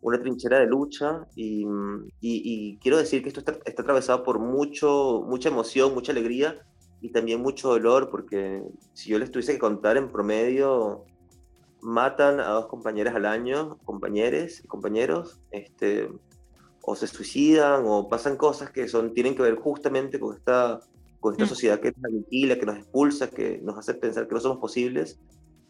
una 0.00 0.20
trinchera 0.20 0.58
de 0.58 0.66
lucha 0.66 1.26
y, 1.36 1.66
y, 2.20 2.78
quiero 2.78 2.96
decir 2.96 3.22
que 3.22 3.28
esto 3.28 3.40
está, 3.40 3.58
está, 3.66 3.82
atravesado 3.82 4.22
por 4.22 4.38
mucho, 4.38 5.22
mucha 5.26 5.50
emoción, 5.50 5.92
mucha 5.92 6.12
alegría 6.12 6.66
y 7.02 7.10
también 7.10 7.42
mucho 7.42 7.68
dolor, 7.68 8.08
porque 8.10 8.62
si 8.94 9.10
yo 9.10 9.18
les 9.18 9.30
tuviese 9.30 9.52
que 9.52 9.58
contar 9.58 9.98
en 9.98 10.10
promedio, 10.10 11.04
matan 11.82 12.40
a 12.40 12.48
dos 12.48 12.66
compañeras 12.66 13.14
al 13.14 13.26
año, 13.26 13.76
compañeros 13.84 14.64
y 14.64 14.66
compañeros, 14.66 15.40
este, 15.50 16.10
o 16.80 16.96
se 16.96 17.06
suicidan 17.06 17.84
o 17.86 18.08
pasan 18.08 18.36
cosas 18.36 18.70
que 18.70 18.88
son, 18.88 19.12
tienen 19.12 19.34
que 19.34 19.42
ver 19.42 19.56
justamente 19.56 20.18
con 20.18 20.34
esta, 20.34 20.80
con 21.24 21.32
esta 21.32 21.46
mm. 21.46 21.48
sociedad 21.48 21.80
que 21.80 21.90
nos 21.96 22.04
aniquila, 22.04 22.58
que 22.58 22.66
nos 22.66 22.76
expulsa, 22.76 23.30
que 23.30 23.58
nos 23.62 23.78
hace 23.78 23.94
pensar 23.94 24.28
que 24.28 24.34
no 24.34 24.40
somos 24.42 24.58
posibles. 24.58 25.18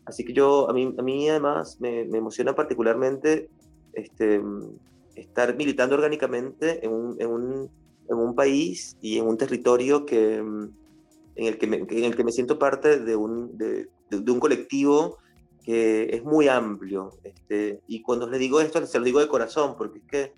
Así 0.05 0.25
que 0.25 0.33
yo, 0.33 0.69
a 0.69 0.73
mí, 0.73 0.93
a 0.99 1.01
mí 1.01 1.29
además 1.29 1.81
me, 1.81 2.05
me 2.07 2.19
emociona 2.19 2.57
particularmente 2.57 3.49
este, 3.93 4.43
estar 5.15 5.55
militando 5.57 5.95
orgánicamente 5.95 6.85
en 6.85 6.93
un, 6.93 7.23
en, 7.23 7.31
un, 7.31 7.71
en 8.11 8.17
un, 8.17 8.35
país 8.35 8.97
y 9.01 9.17
en 9.19 9.29
un 9.29 9.39
territorio 9.39 10.05
que, 10.05 10.39
en, 10.39 10.75
el 11.37 11.57
que 11.57 11.69
me, 11.69 11.77
en 11.77 12.05
el 12.05 12.17
que 12.17 12.25
me 12.25 12.33
siento 12.33 12.59
parte 12.59 12.99
de 12.99 13.15
un, 13.15 13.57
de, 13.57 13.87
de, 14.11 14.33
un 14.33 14.41
colectivo 14.41 15.19
que 15.63 16.17
es 16.17 16.25
muy 16.25 16.49
amplio. 16.49 17.13
Este, 17.23 17.81
y 17.87 18.03
cuando 18.03 18.29
les 18.29 18.41
digo 18.41 18.61
esto, 18.61 18.85
se 18.85 18.99
lo 18.99 19.05
digo 19.05 19.21
de 19.21 19.29
corazón, 19.29 19.77
porque 19.79 20.01
es 20.01 20.05
que 20.05 20.33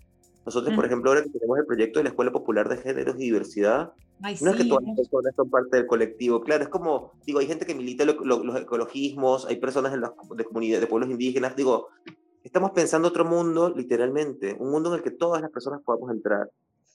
nosotros, 0.46 0.76
por 0.76 0.86
ejemplo, 0.86 1.10
ahora 1.10 1.24
que 1.24 1.30
tenemos 1.30 1.58
el 1.58 1.66
proyecto 1.66 1.98
de 1.98 2.04
la 2.04 2.10
Escuela 2.10 2.30
Popular 2.30 2.68
de 2.68 2.76
Géneros 2.76 3.16
y 3.16 3.24
Diversidad, 3.24 3.92
no 4.20 4.50
es 4.50 4.56
que 4.56 4.64
todas 4.64 4.84
las 4.84 4.96
personas 4.96 5.34
son 5.34 5.50
parte 5.50 5.76
del 5.76 5.86
colectivo. 5.88 6.40
Claro, 6.40 6.62
es 6.62 6.68
como, 6.68 7.14
digo, 7.26 7.40
hay 7.40 7.48
gente 7.48 7.66
que 7.66 7.74
milita 7.74 8.04
los 8.04 8.56
ecologismos, 8.56 9.44
hay 9.46 9.56
personas 9.56 9.92
en 9.92 10.02
las, 10.02 10.12
de 10.36 10.44
comunidades, 10.44 10.82
de 10.82 10.86
pueblos 10.86 11.10
indígenas. 11.10 11.56
Digo, 11.56 11.88
estamos 12.44 12.70
pensando 12.70 13.08
otro 13.08 13.24
mundo, 13.24 13.74
literalmente, 13.74 14.56
un 14.60 14.70
mundo 14.70 14.90
en 14.90 14.98
el 14.98 15.02
que 15.02 15.10
todas 15.10 15.42
las 15.42 15.50
personas 15.50 15.82
podamos 15.82 16.12
entrar. 16.12 16.48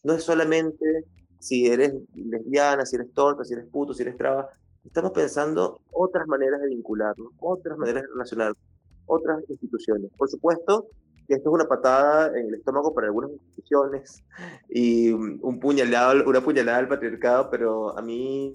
No 0.04 0.14
es 0.14 0.24
solamente 0.24 1.04
si 1.38 1.68
eres 1.68 1.94
lesbiana, 2.16 2.86
si 2.86 2.96
eres 2.96 3.12
torta, 3.14 3.44
si 3.44 3.52
eres 3.52 3.66
puto, 3.66 3.94
si 3.94 4.04
eres 4.04 4.16
traba. 4.16 4.48
Estamos 4.86 5.12
pensando 5.12 5.82
otras 5.92 6.26
maneras 6.26 6.62
de 6.62 6.70
vincularnos, 6.70 7.34
otras 7.38 7.78
maneras 7.78 8.04
de 8.04 8.08
relacionarnos, 8.08 8.58
otras 9.08 9.44
instituciones. 9.50 10.10
Por 10.18 10.30
supuesto 10.30 10.88
que 11.32 11.38
esto 11.38 11.50
es 11.50 11.54
una 11.54 11.68
patada 11.68 12.38
en 12.38 12.50
el 12.50 12.56
estómago 12.56 12.94
para 12.94 13.08
algunas 13.08 13.32
instituciones 13.32 14.22
y 14.70 15.12
un 15.12 15.60
puñalado, 15.62 16.26
una 16.26 16.42
puñalada 16.42 16.80
al 16.80 16.90
patriarcado, 16.90 17.50
pero 17.50 17.98
a 17.98 18.02
mí, 18.02 18.54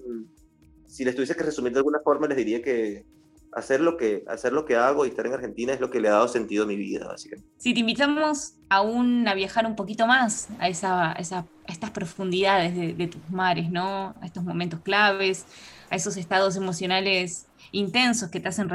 si 0.85 1.03
les 1.03 1.15
tuviese 1.15 1.35
que 1.35 1.41
resumir 1.41 1.73
de 1.73 1.79
alguna 1.79 1.99
forma, 2.03 2.27
les 2.27 2.37
diría 2.37 2.61
que 2.61 3.03
hacer 3.51 3.81
lo 3.81 3.97
que, 3.97 4.23
hacer 4.27 4.53
lo 4.53 4.65
que 4.65 4.75
hago 4.75 5.05
y 5.05 5.09
estar 5.09 5.25
en 5.25 5.33
Argentina 5.33 5.73
es 5.73 5.79
lo 5.79 5.89
que 5.89 5.99
le 5.99 6.09
ha 6.09 6.11
dado 6.11 6.27
sentido 6.27 6.65
a 6.65 6.67
mi 6.67 6.75
vida, 6.75 7.07
básicamente. 7.07 7.49
Si 7.57 7.73
te 7.73 7.79
invitamos 7.79 8.53
aún 8.69 9.27
a 9.27 9.33
viajar 9.33 9.65
un 9.65 9.75
poquito 9.75 10.05
más 10.05 10.47
a, 10.59 10.67
esa, 10.67 11.13
esa 11.13 11.47
estas 11.65 11.89
profundidades 11.89 12.75
de, 12.75 13.07
tus 13.07 13.27
mares, 13.31 13.71
¿no? 13.71 14.13
A 14.21 14.25
estos 14.25 14.43
momentos 14.43 14.81
claves, 14.81 15.45
a 15.89 15.95
esos 15.95 16.15
estados 16.15 16.55
emocionales 16.55 17.47
intensos 17.71 18.29
que 18.29 18.39
te 18.39 18.49
hacen, 18.49 18.69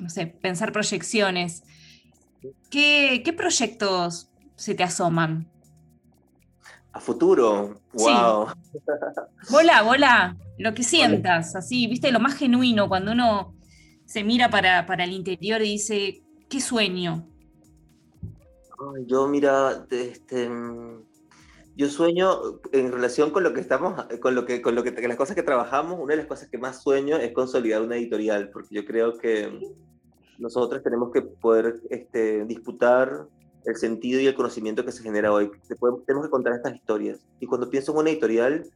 no 0.00 0.10
sé, 0.10 0.26
pensar 0.26 0.72
proyecciones. 0.72 1.62
¿Qué, 2.70 3.22
¿Qué, 3.24 3.32
proyectos 3.32 4.30
se 4.56 4.74
te 4.74 4.82
asoman? 4.82 5.48
A 6.92 7.00
futuro, 7.00 7.80
wow. 7.92 8.48
Sí. 8.48 8.78
Vola, 9.50 9.82
vola, 9.82 10.36
lo 10.58 10.74
que 10.74 10.82
sientas, 10.82 11.56
así, 11.56 11.86
viste, 11.86 12.12
lo 12.12 12.20
más 12.20 12.34
genuino, 12.34 12.88
cuando 12.88 13.12
uno 13.12 13.54
se 14.04 14.22
mira 14.22 14.48
para, 14.50 14.86
para 14.86 15.04
el 15.04 15.12
interior 15.12 15.60
y 15.62 15.70
dice, 15.70 16.22
¿qué 16.48 16.60
sueño? 16.60 17.26
yo 19.06 19.26
mira, 19.28 19.86
este, 19.90 20.50
yo 21.76 21.88
sueño 21.88 22.60
en 22.72 22.92
relación 22.92 23.30
con 23.30 23.42
lo 23.42 23.52
que 23.52 23.60
estamos, 23.60 24.06
con 24.20 24.34
lo 24.34 24.44
que, 24.44 24.62
con 24.62 24.74
lo 24.74 24.82
que, 24.82 24.90
las 24.90 25.16
cosas 25.16 25.34
que 25.34 25.42
trabajamos, 25.42 25.98
una 25.98 26.12
de 26.12 26.18
las 26.18 26.26
cosas 26.26 26.48
que 26.48 26.58
más 26.58 26.82
sueño 26.82 27.16
es 27.16 27.32
consolidar 27.32 27.82
una 27.82 27.96
editorial, 27.96 28.50
porque 28.50 28.74
yo 28.74 28.84
creo 28.84 29.18
que 29.18 29.76
nosotros 30.38 30.82
tenemos 30.82 31.12
que 31.12 31.22
poder 31.22 31.80
este, 31.90 32.44
disputar 32.44 33.26
el 33.64 33.76
sentido 33.76 34.20
y 34.20 34.26
el 34.26 34.34
conocimiento 34.34 34.84
que 34.84 34.92
se 34.92 35.02
genera 35.02 35.32
hoy. 35.32 35.50
tenemos 36.06 36.26
que 36.26 36.30
contar 36.30 36.54
estas 36.54 36.74
historias. 36.74 37.20
Y 37.40 37.46
cuando 37.46 37.70
pienso 37.70 37.92
en 37.92 37.98
una 37.98 38.10
editorial, 38.10 38.66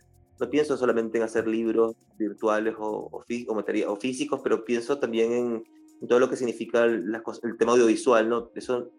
no 0.40 0.50
pienso 0.50 0.76
solamente 0.76 1.18
en 1.18 1.24
hacer 1.24 1.46
libros 1.46 1.96
virtuales 2.18 2.74
o, 2.78 3.08
o, 3.10 3.22
o, 3.22 3.96
físicos, 3.96 4.40
pero 4.42 4.64
pienso 4.64 4.98
también 4.98 5.32
en, 5.32 6.08
todo 6.08 6.20
lo 6.20 6.30
que 6.30 6.36
significa 6.36 6.84
el, 6.84 7.12
el 7.42 7.58
tema 7.58 7.72
audiovisual, 7.72 8.28
¿no? 8.28 8.50
Eso, 8.54 8.90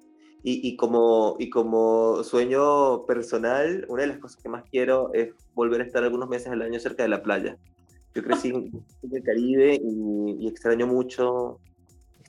y, 0.44 0.68
y, 0.68 0.76
como, 0.76 1.36
y 1.40 1.50
como 1.50 2.24
sueño 2.24 3.06
personal, 3.06 3.86
una 3.90 4.04
de 4.04 4.10
las 4.10 4.18
cosas 4.20 4.42
que 4.42 4.50
más 4.50 4.64
quiero 4.70 5.14
es 5.14 5.34
volver 5.54 5.82
a 5.82 5.86
estar 5.86 6.04
algunos 6.04 6.30
meses 6.30 6.48
al 6.48 6.62
año 6.62 6.80
cerca 6.80 7.04
de 7.04 7.10
la 7.10 7.24
playa. 7.24 7.58
Yo 8.16 8.24
crecí 8.24 8.50
en, 8.50 8.72
el 9.12 9.24
Caribe 9.24 9.76
y, 9.76 10.38
y, 10.40 10.48
extraño 10.48 10.88
mucho 10.88 11.60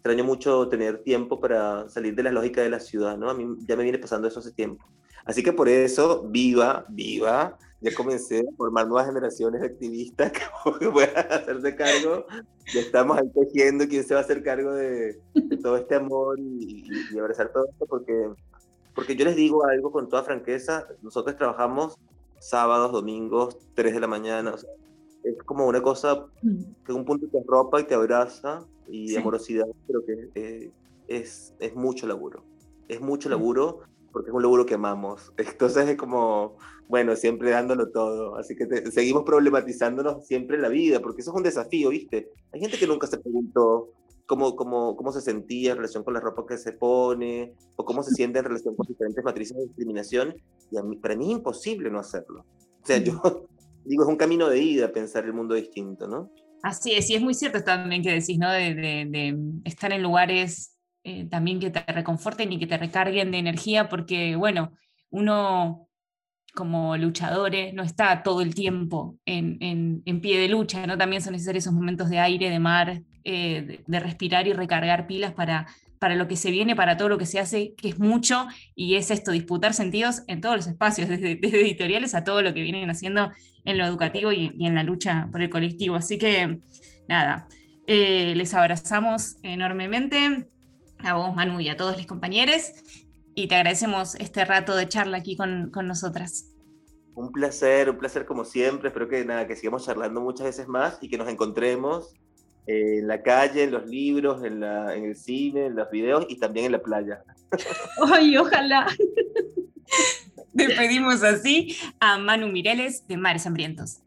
extraño 0.00 0.24
mucho 0.24 0.66
tener 0.68 1.02
tiempo 1.02 1.38
para 1.38 1.86
salir 1.90 2.14
de 2.14 2.22
la 2.22 2.32
lógica 2.32 2.62
de 2.62 2.70
la 2.70 2.80
ciudad, 2.80 3.18
¿no? 3.18 3.28
A 3.28 3.34
mí 3.34 3.46
ya 3.66 3.76
me 3.76 3.82
viene 3.82 3.98
pasando 3.98 4.26
eso 4.28 4.40
hace 4.40 4.50
tiempo. 4.50 4.86
Así 5.26 5.42
que 5.42 5.52
por 5.52 5.68
eso, 5.68 6.22
viva, 6.26 6.86
viva, 6.88 7.58
ya 7.82 7.94
comencé 7.94 8.38
a 8.38 8.56
formar 8.56 8.88
nuevas 8.88 9.08
generaciones 9.08 9.60
de 9.60 9.66
activistas 9.66 10.32
que 10.80 10.88
puedan 10.88 11.30
hacerse 11.30 11.76
cargo. 11.76 12.24
Ya 12.72 12.80
estamos 12.80 13.18
ahí 13.18 13.28
tejiendo 13.28 13.86
quién 13.88 14.02
se 14.02 14.14
va 14.14 14.20
a 14.20 14.22
hacer 14.22 14.42
cargo 14.42 14.72
de, 14.72 15.20
todo 15.62 15.76
este 15.76 15.96
amor 15.96 16.38
y, 16.40 16.88
abrazar 17.18 17.52
todo 17.52 17.66
esto, 17.70 17.84
porque, 17.84 18.30
porque 18.94 19.16
yo 19.16 19.26
les 19.26 19.36
digo 19.36 19.66
algo 19.66 19.92
con 19.92 20.08
toda 20.08 20.22
franqueza, 20.22 20.86
nosotros 21.02 21.36
trabajamos 21.36 21.98
sábados, 22.38 22.90
domingos, 22.90 23.58
3 23.74 23.92
de 23.92 24.00
la 24.00 24.06
mañana, 24.06 24.54
es 25.24 25.42
como 25.44 25.66
una 25.66 25.83
cosa 25.83 26.26
mm. 26.42 26.85
que 26.85 26.92
un 26.92 27.04
punto 27.04 27.26
te 27.28 27.42
ropa 27.46 27.80
y 27.80 27.85
te 27.85 27.94
abraza 27.94 28.66
y 28.88 29.14
amorosidad, 29.16 29.66
pero 29.87 30.04
que 30.04 30.30
eh, 30.35 30.70
es, 31.09 31.54
es 31.59 31.74
mucho 31.74 32.06
laburo, 32.06 32.44
es 32.88 33.00
mucho 33.00 33.28
laburo 33.28 33.80
porque 34.12 34.30
es 34.30 34.35
un 34.35 34.42
laburo 34.42 34.66
que 34.66 34.74
amamos. 34.74 35.33
Entonces 35.37 35.88
es 35.88 35.96
como, 35.96 36.56
bueno, 36.88 37.16
siempre 37.16 37.50
dándolo 37.50 37.90
todo. 37.90 38.37
Así 38.37 38.56
que 38.56 38.90
seguimos 38.90 39.24
problematizándonos 39.24 40.26
siempre 40.26 40.56
en 40.56 40.62
la 40.62 40.68
vida, 40.68 41.00
porque 41.00 41.22
eso 41.22 41.30
es 41.30 41.37
un 41.37 41.42
desafío, 41.42 41.90
¿viste? 41.90 42.30
Hay 42.52 42.61
gente 42.61 42.78
que 42.78 42.87
nunca 42.87 43.06
se 43.06 43.18
preguntó 43.18 43.90
cómo, 44.26 44.54
cómo, 44.54 44.96
cómo 44.96 45.12
se 45.12 45.20
sentía 45.20 45.72
en 45.72 45.78
relación 45.78 46.04
con 46.04 46.14
la 46.14 46.20
ropa 46.20 46.44
que 46.46 46.59
se 46.59 46.72
pone, 46.72 47.54
o 47.76 47.85
cómo 47.85 48.02
se 48.02 48.12
siente 48.12 48.38
en 48.38 48.44
relación 48.44 48.76
con 48.76 48.87
diferentes 48.87 49.24
matrices 49.24 49.56
de 49.56 49.64
discriminación, 49.64 50.35
y 50.70 50.76
a 50.76 50.83
mí, 50.83 50.96
para 50.96 51.16
mí 51.16 51.26
es 51.26 51.38
imposible 51.38 51.90
no 51.90 51.98
hacerlo. 51.98 52.44
O 52.83 52.87
sea, 52.87 52.98
yo 52.98 53.20
digo, 53.85 54.05
es 54.05 54.09
un 54.09 54.16
camino 54.16 54.49
de 54.49 54.62
ida 54.62 54.93
pensar 54.93 55.25
el 55.25 55.33
mundo 55.33 55.55
distinto, 55.55 56.07
¿no? 56.07 56.31
Así 56.62 56.93
es, 56.93 57.09
y 57.11 57.14
es 57.14 57.23
muy 57.23 57.35
cierto 57.35 57.62
también 57.62 58.03
que 58.03 58.12
decís, 58.12 58.38
¿no? 58.38 58.51
De, 58.51 59.37
estar 59.64 59.93
en 59.93 60.03
lugares 60.03 60.77
eh, 61.05 61.27
también 61.31 61.59
que 61.59 61.71
te 61.71 61.81
reconforten 61.93 62.53
y 62.53 62.59
que 62.59 62.66
te 62.66 62.77
recarguen 62.77 63.31
de 63.31 63.38
energía, 63.38 63.88
porque, 63.88 64.37
bueno, 64.37 64.73
uno 65.11 65.88
como 66.55 66.97
luchadores 66.97 67.73
no 67.75 67.83
está 67.83 68.23
todo 68.23 68.40
el 68.40 68.55
tiempo 68.55 69.19
en, 69.25 70.03
en, 70.05 70.21
pie 70.21 70.38
de 70.38 70.49
lucha, 70.49 70.87
¿no? 70.87 70.99
También 70.99 71.23
son 71.23 71.33
necesarios 71.33 71.64
esos 71.64 71.75
momentos 71.75 72.11
de 72.11 72.19
aire, 72.19 72.51
de 72.51 72.59
mar, 72.59 73.03
eh, 73.25 73.83
de, 73.87 74.01
respirar 74.01 74.47
y 74.47 74.53
recargar 74.53 75.07
pilas 75.07 75.33
para, 75.33 75.66
para 76.00 76.16
lo 76.16 76.26
que 76.26 76.36
se 76.36 76.50
viene, 76.50 76.74
para 76.74 76.96
todo 76.96 77.10
lo 77.10 77.18
que 77.18 77.26
se 77.26 77.38
hace, 77.38 77.74
que 77.74 77.90
es 77.90 77.98
mucho, 77.98 78.48
y 78.74 78.96
es 78.96 79.10
esto, 79.10 79.30
disputar 79.32 79.74
sentidos 79.74 80.22
en 80.28 80.40
todos 80.40 80.56
los 80.56 80.66
espacios, 80.66 81.08
desde, 81.08 81.32
editoriales 81.32 82.14
a 82.14 82.24
todo 82.24 82.42
lo 82.42 82.54
que 82.54 82.62
vienen 82.62 82.88
haciendo 82.88 83.30
en 83.64 83.78
lo 83.78 83.84
educativo 83.84 84.32
y, 84.32 84.50
en 84.58 84.74
la 84.74 84.82
lucha 84.82 85.28
por 85.30 85.42
el 85.42 85.50
colectivo. 85.50 85.96
Así 85.96 86.16
que, 86.16 86.58
nada, 87.06 87.46
eh, 87.86 88.32
les 88.34 88.54
abrazamos 88.54 89.36
enormemente 89.42 90.48
a 91.00 91.14
vos, 91.14 91.36
Manu, 91.36 91.60
y 91.60 91.68
a 91.68 91.76
todos 91.76 91.98
los 91.98 92.06
compañeros. 92.06 92.72
Y 93.34 93.46
te 93.48 93.56
agradecemos 93.56 94.14
este 94.14 94.46
rato 94.46 94.74
de 94.74 94.88
charla 94.88 95.18
aquí 95.18 95.36
con, 95.36 95.70
con 95.70 95.86
nosotras. 95.86 96.46
Un 97.14 97.30
placer, 97.30 97.90
un 97.90 97.98
placer 97.98 98.24
como 98.24 98.44
siempre. 98.44 98.88
Espero 98.88 99.06
que 99.06 99.22
nada, 99.26 99.46
que 99.46 99.54
sigamos 99.54 99.84
charlando 99.84 100.22
muchas 100.22 100.46
veces 100.46 100.66
más 100.66 100.96
y 101.02 101.10
que 101.10 101.18
nos 101.18 101.28
encontremos 101.28 102.14
en 102.70 103.09
la 103.09 103.22
calle, 103.22 103.64
en 103.64 103.72
los 103.72 103.87
libros, 103.87 104.44
en, 104.44 104.61
la, 104.61 104.94
en 104.94 105.04
el 105.04 105.16
cine, 105.16 105.66
en 105.66 105.76
los 105.76 105.90
videos 105.90 106.26
y 106.28 106.38
también 106.38 106.66
en 106.66 106.72
la 106.72 106.83
playa. 106.83 107.22
¡Ay, 108.12 108.37
ojalá! 108.37 108.87
Despedimos 110.52 111.22
así 111.22 111.76
a 111.98 112.18
Manu 112.18 112.48
Mireles 112.48 113.06
de 113.09 113.16
Mares 113.16 113.46
Hambrientos. 113.46 114.00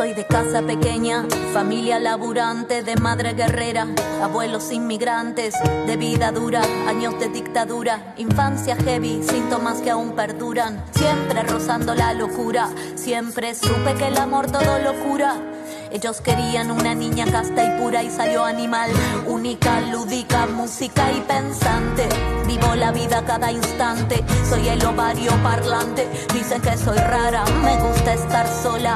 Soy 0.00 0.14
de 0.14 0.24
casa 0.24 0.62
pequeña, 0.62 1.26
familia 1.52 1.98
laburante, 1.98 2.82
de 2.82 2.96
madre 2.96 3.34
guerrera, 3.34 3.86
abuelos 4.22 4.72
inmigrantes, 4.72 5.54
de 5.86 5.96
vida 5.98 6.32
dura, 6.32 6.62
años 6.88 7.20
de 7.20 7.28
dictadura, 7.28 8.14
infancia 8.16 8.76
heavy, 8.76 9.22
síntomas 9.22 9.82
que 9.82 9.90
aún 9.90 10.12
perduran, 10.12 10.82
siempre 10.92 11.42
rozando 11.42 11.94
la 11.94 12.14
locura, 12.14 12.70
siempre 12.94 13.54
supe 13.54 13.94
que 13.98 14.08
el 14.08 14.16
amor 14.16 14.50
todo 14.50 14.78
lo 14.78 14.94
cura. 15.04 15.49
Ellos 15.92 16.20
querían 16.20 16.70
una 16.70 16.94
niña 16.94 17.26
casta 17.30 17.64
y 17.64 17.80
pura 17.80 18.02
y 18.04 18.10
salió 18.10 18.44
animal, 18.44 18.90
única, 19.26 19.80
lúdica, 19.80 20.46
música 20.46 21.10
y 21.10 21.20
pensante. 21.20 22.08
Vivo 22.46 22.76
la 22.76 22.92
vida 22.92 23.24
cada 23.26 23.50
instante, 23.50 24.24
soy 24.48 24.68
el 24.68 24.84
ovario 24.84 25.32
parlante. 25.42 26.08
Dicen 26.32 26.62
que 26.62 26.76
soy 26.76 26.96
rara, 26.96 27.44
me 27.64 27.76
gusta 27.78 28.14
estar 28.14 28.46
sola. 28.62 28.94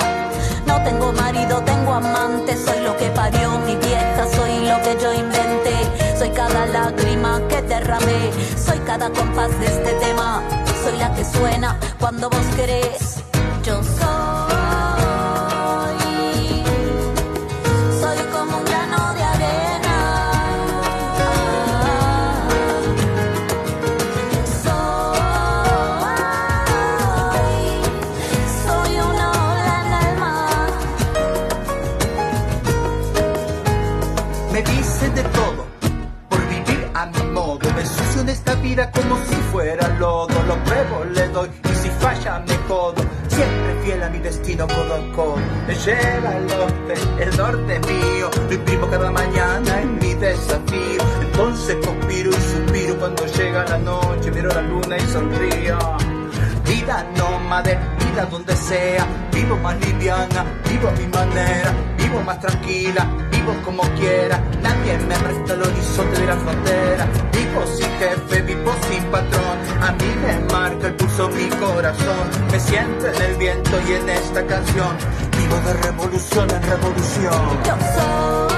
No 0.66 0.80
tengo 0.84 1.12
marido, 1.12 1.60
tengo 1.62 1.94
amante, 1.94 2.56
soy 2.56 2.80
lo 2.84 2.96
que 2.96 3.08
parió 3.10 3.58
mi 3.66 3.74
vieja, 3.74 4.26
soy 4.32 4.60
lo 4.60 4.80
que 4.82 4.96
yo 5.02 5.12
inventé. 5.12 6.16
Soy 6.16 6.30
cada 6.30 6.64
lágrima 6.66 7.40
que 7.48 7.60
derramé, 7.62 8.30
soy 8.56 8.78
cada 8.86 9.10
compás 9.10 9.50
de 9.58 9.66
este 9.66 9.92
tema, 9.94 10.44
soy 10.84 10.96
la 10.96 11.12
que 11.12 11.24
suena 11.24 11.76
cuando 11.98 12.30
vos 12.30 12.46
querés. 12.56 13.16
Yo 13.64 13.82
soy. 13.82 14.13
Más 62.24 62.40
tranquila, 62.40 63.06
vivo 63.30 63.54
como 63.64 63.82
quiera. 63.94 64.42
Nadie 64.62 64.98
me 64.98 65.16
resta 65.16 65.54
el 65.54 65.62
horizonte 65.62 66.20
de 66.20 66.26
la 66.26 66.36
frontera. 66.36 67.06
Vivo 67.32 67.66
sin 67.66 67.90
jefe, 67.98 68.42
vivo 68.42 68.72
sin 68.88 69.04
patrón. 69.04 69.58
A 69.82 69.92
mí 69.92 70.14
me 70.22 70.52
marca 70.52 70.86
el 70.88 70.94
pulso 70.94 71.28
mi 71.28 71.48
corazón. 71.48 72.28
Me 72.50 72.60
siento 72.60 73.06
en 73.06 73.22
el 73.22 73.36
viento 73.36 73.80
y 73.88 73.92
en 73.92 74.08
esta 74.08 74.46
canción. 74.46 74.96
Vivo 75.36 75.56
de 75.66 75.72
revolución 75.74 76.50
en 76.50 76.62
revolución. 76.62 77.62
Yo 77.64 77.76
soy. 77.94 78.53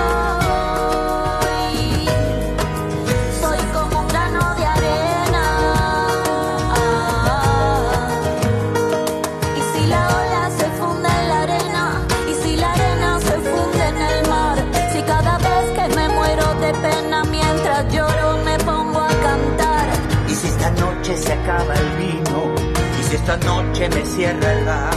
Esta 23.27 23.45
noche 23.45 23.89
me 23.89 24.05
cierra 24.05 24.53
el 24.53 24.65
bar. 24.65 24.95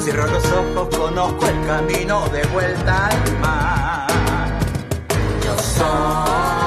Cierro 0.00 0.26
los 0.26 0.44
ojos, 0.50 0.96
conozco 0.96 1.46
el 1.46 1.64
camino 1.64 2.28
de 2.30 2.42
vuelta 2.46 3.06
al 3.06 3.38
mar. 3.38 4.08
Yo 5.44 5.56
soy. 5.58 6.61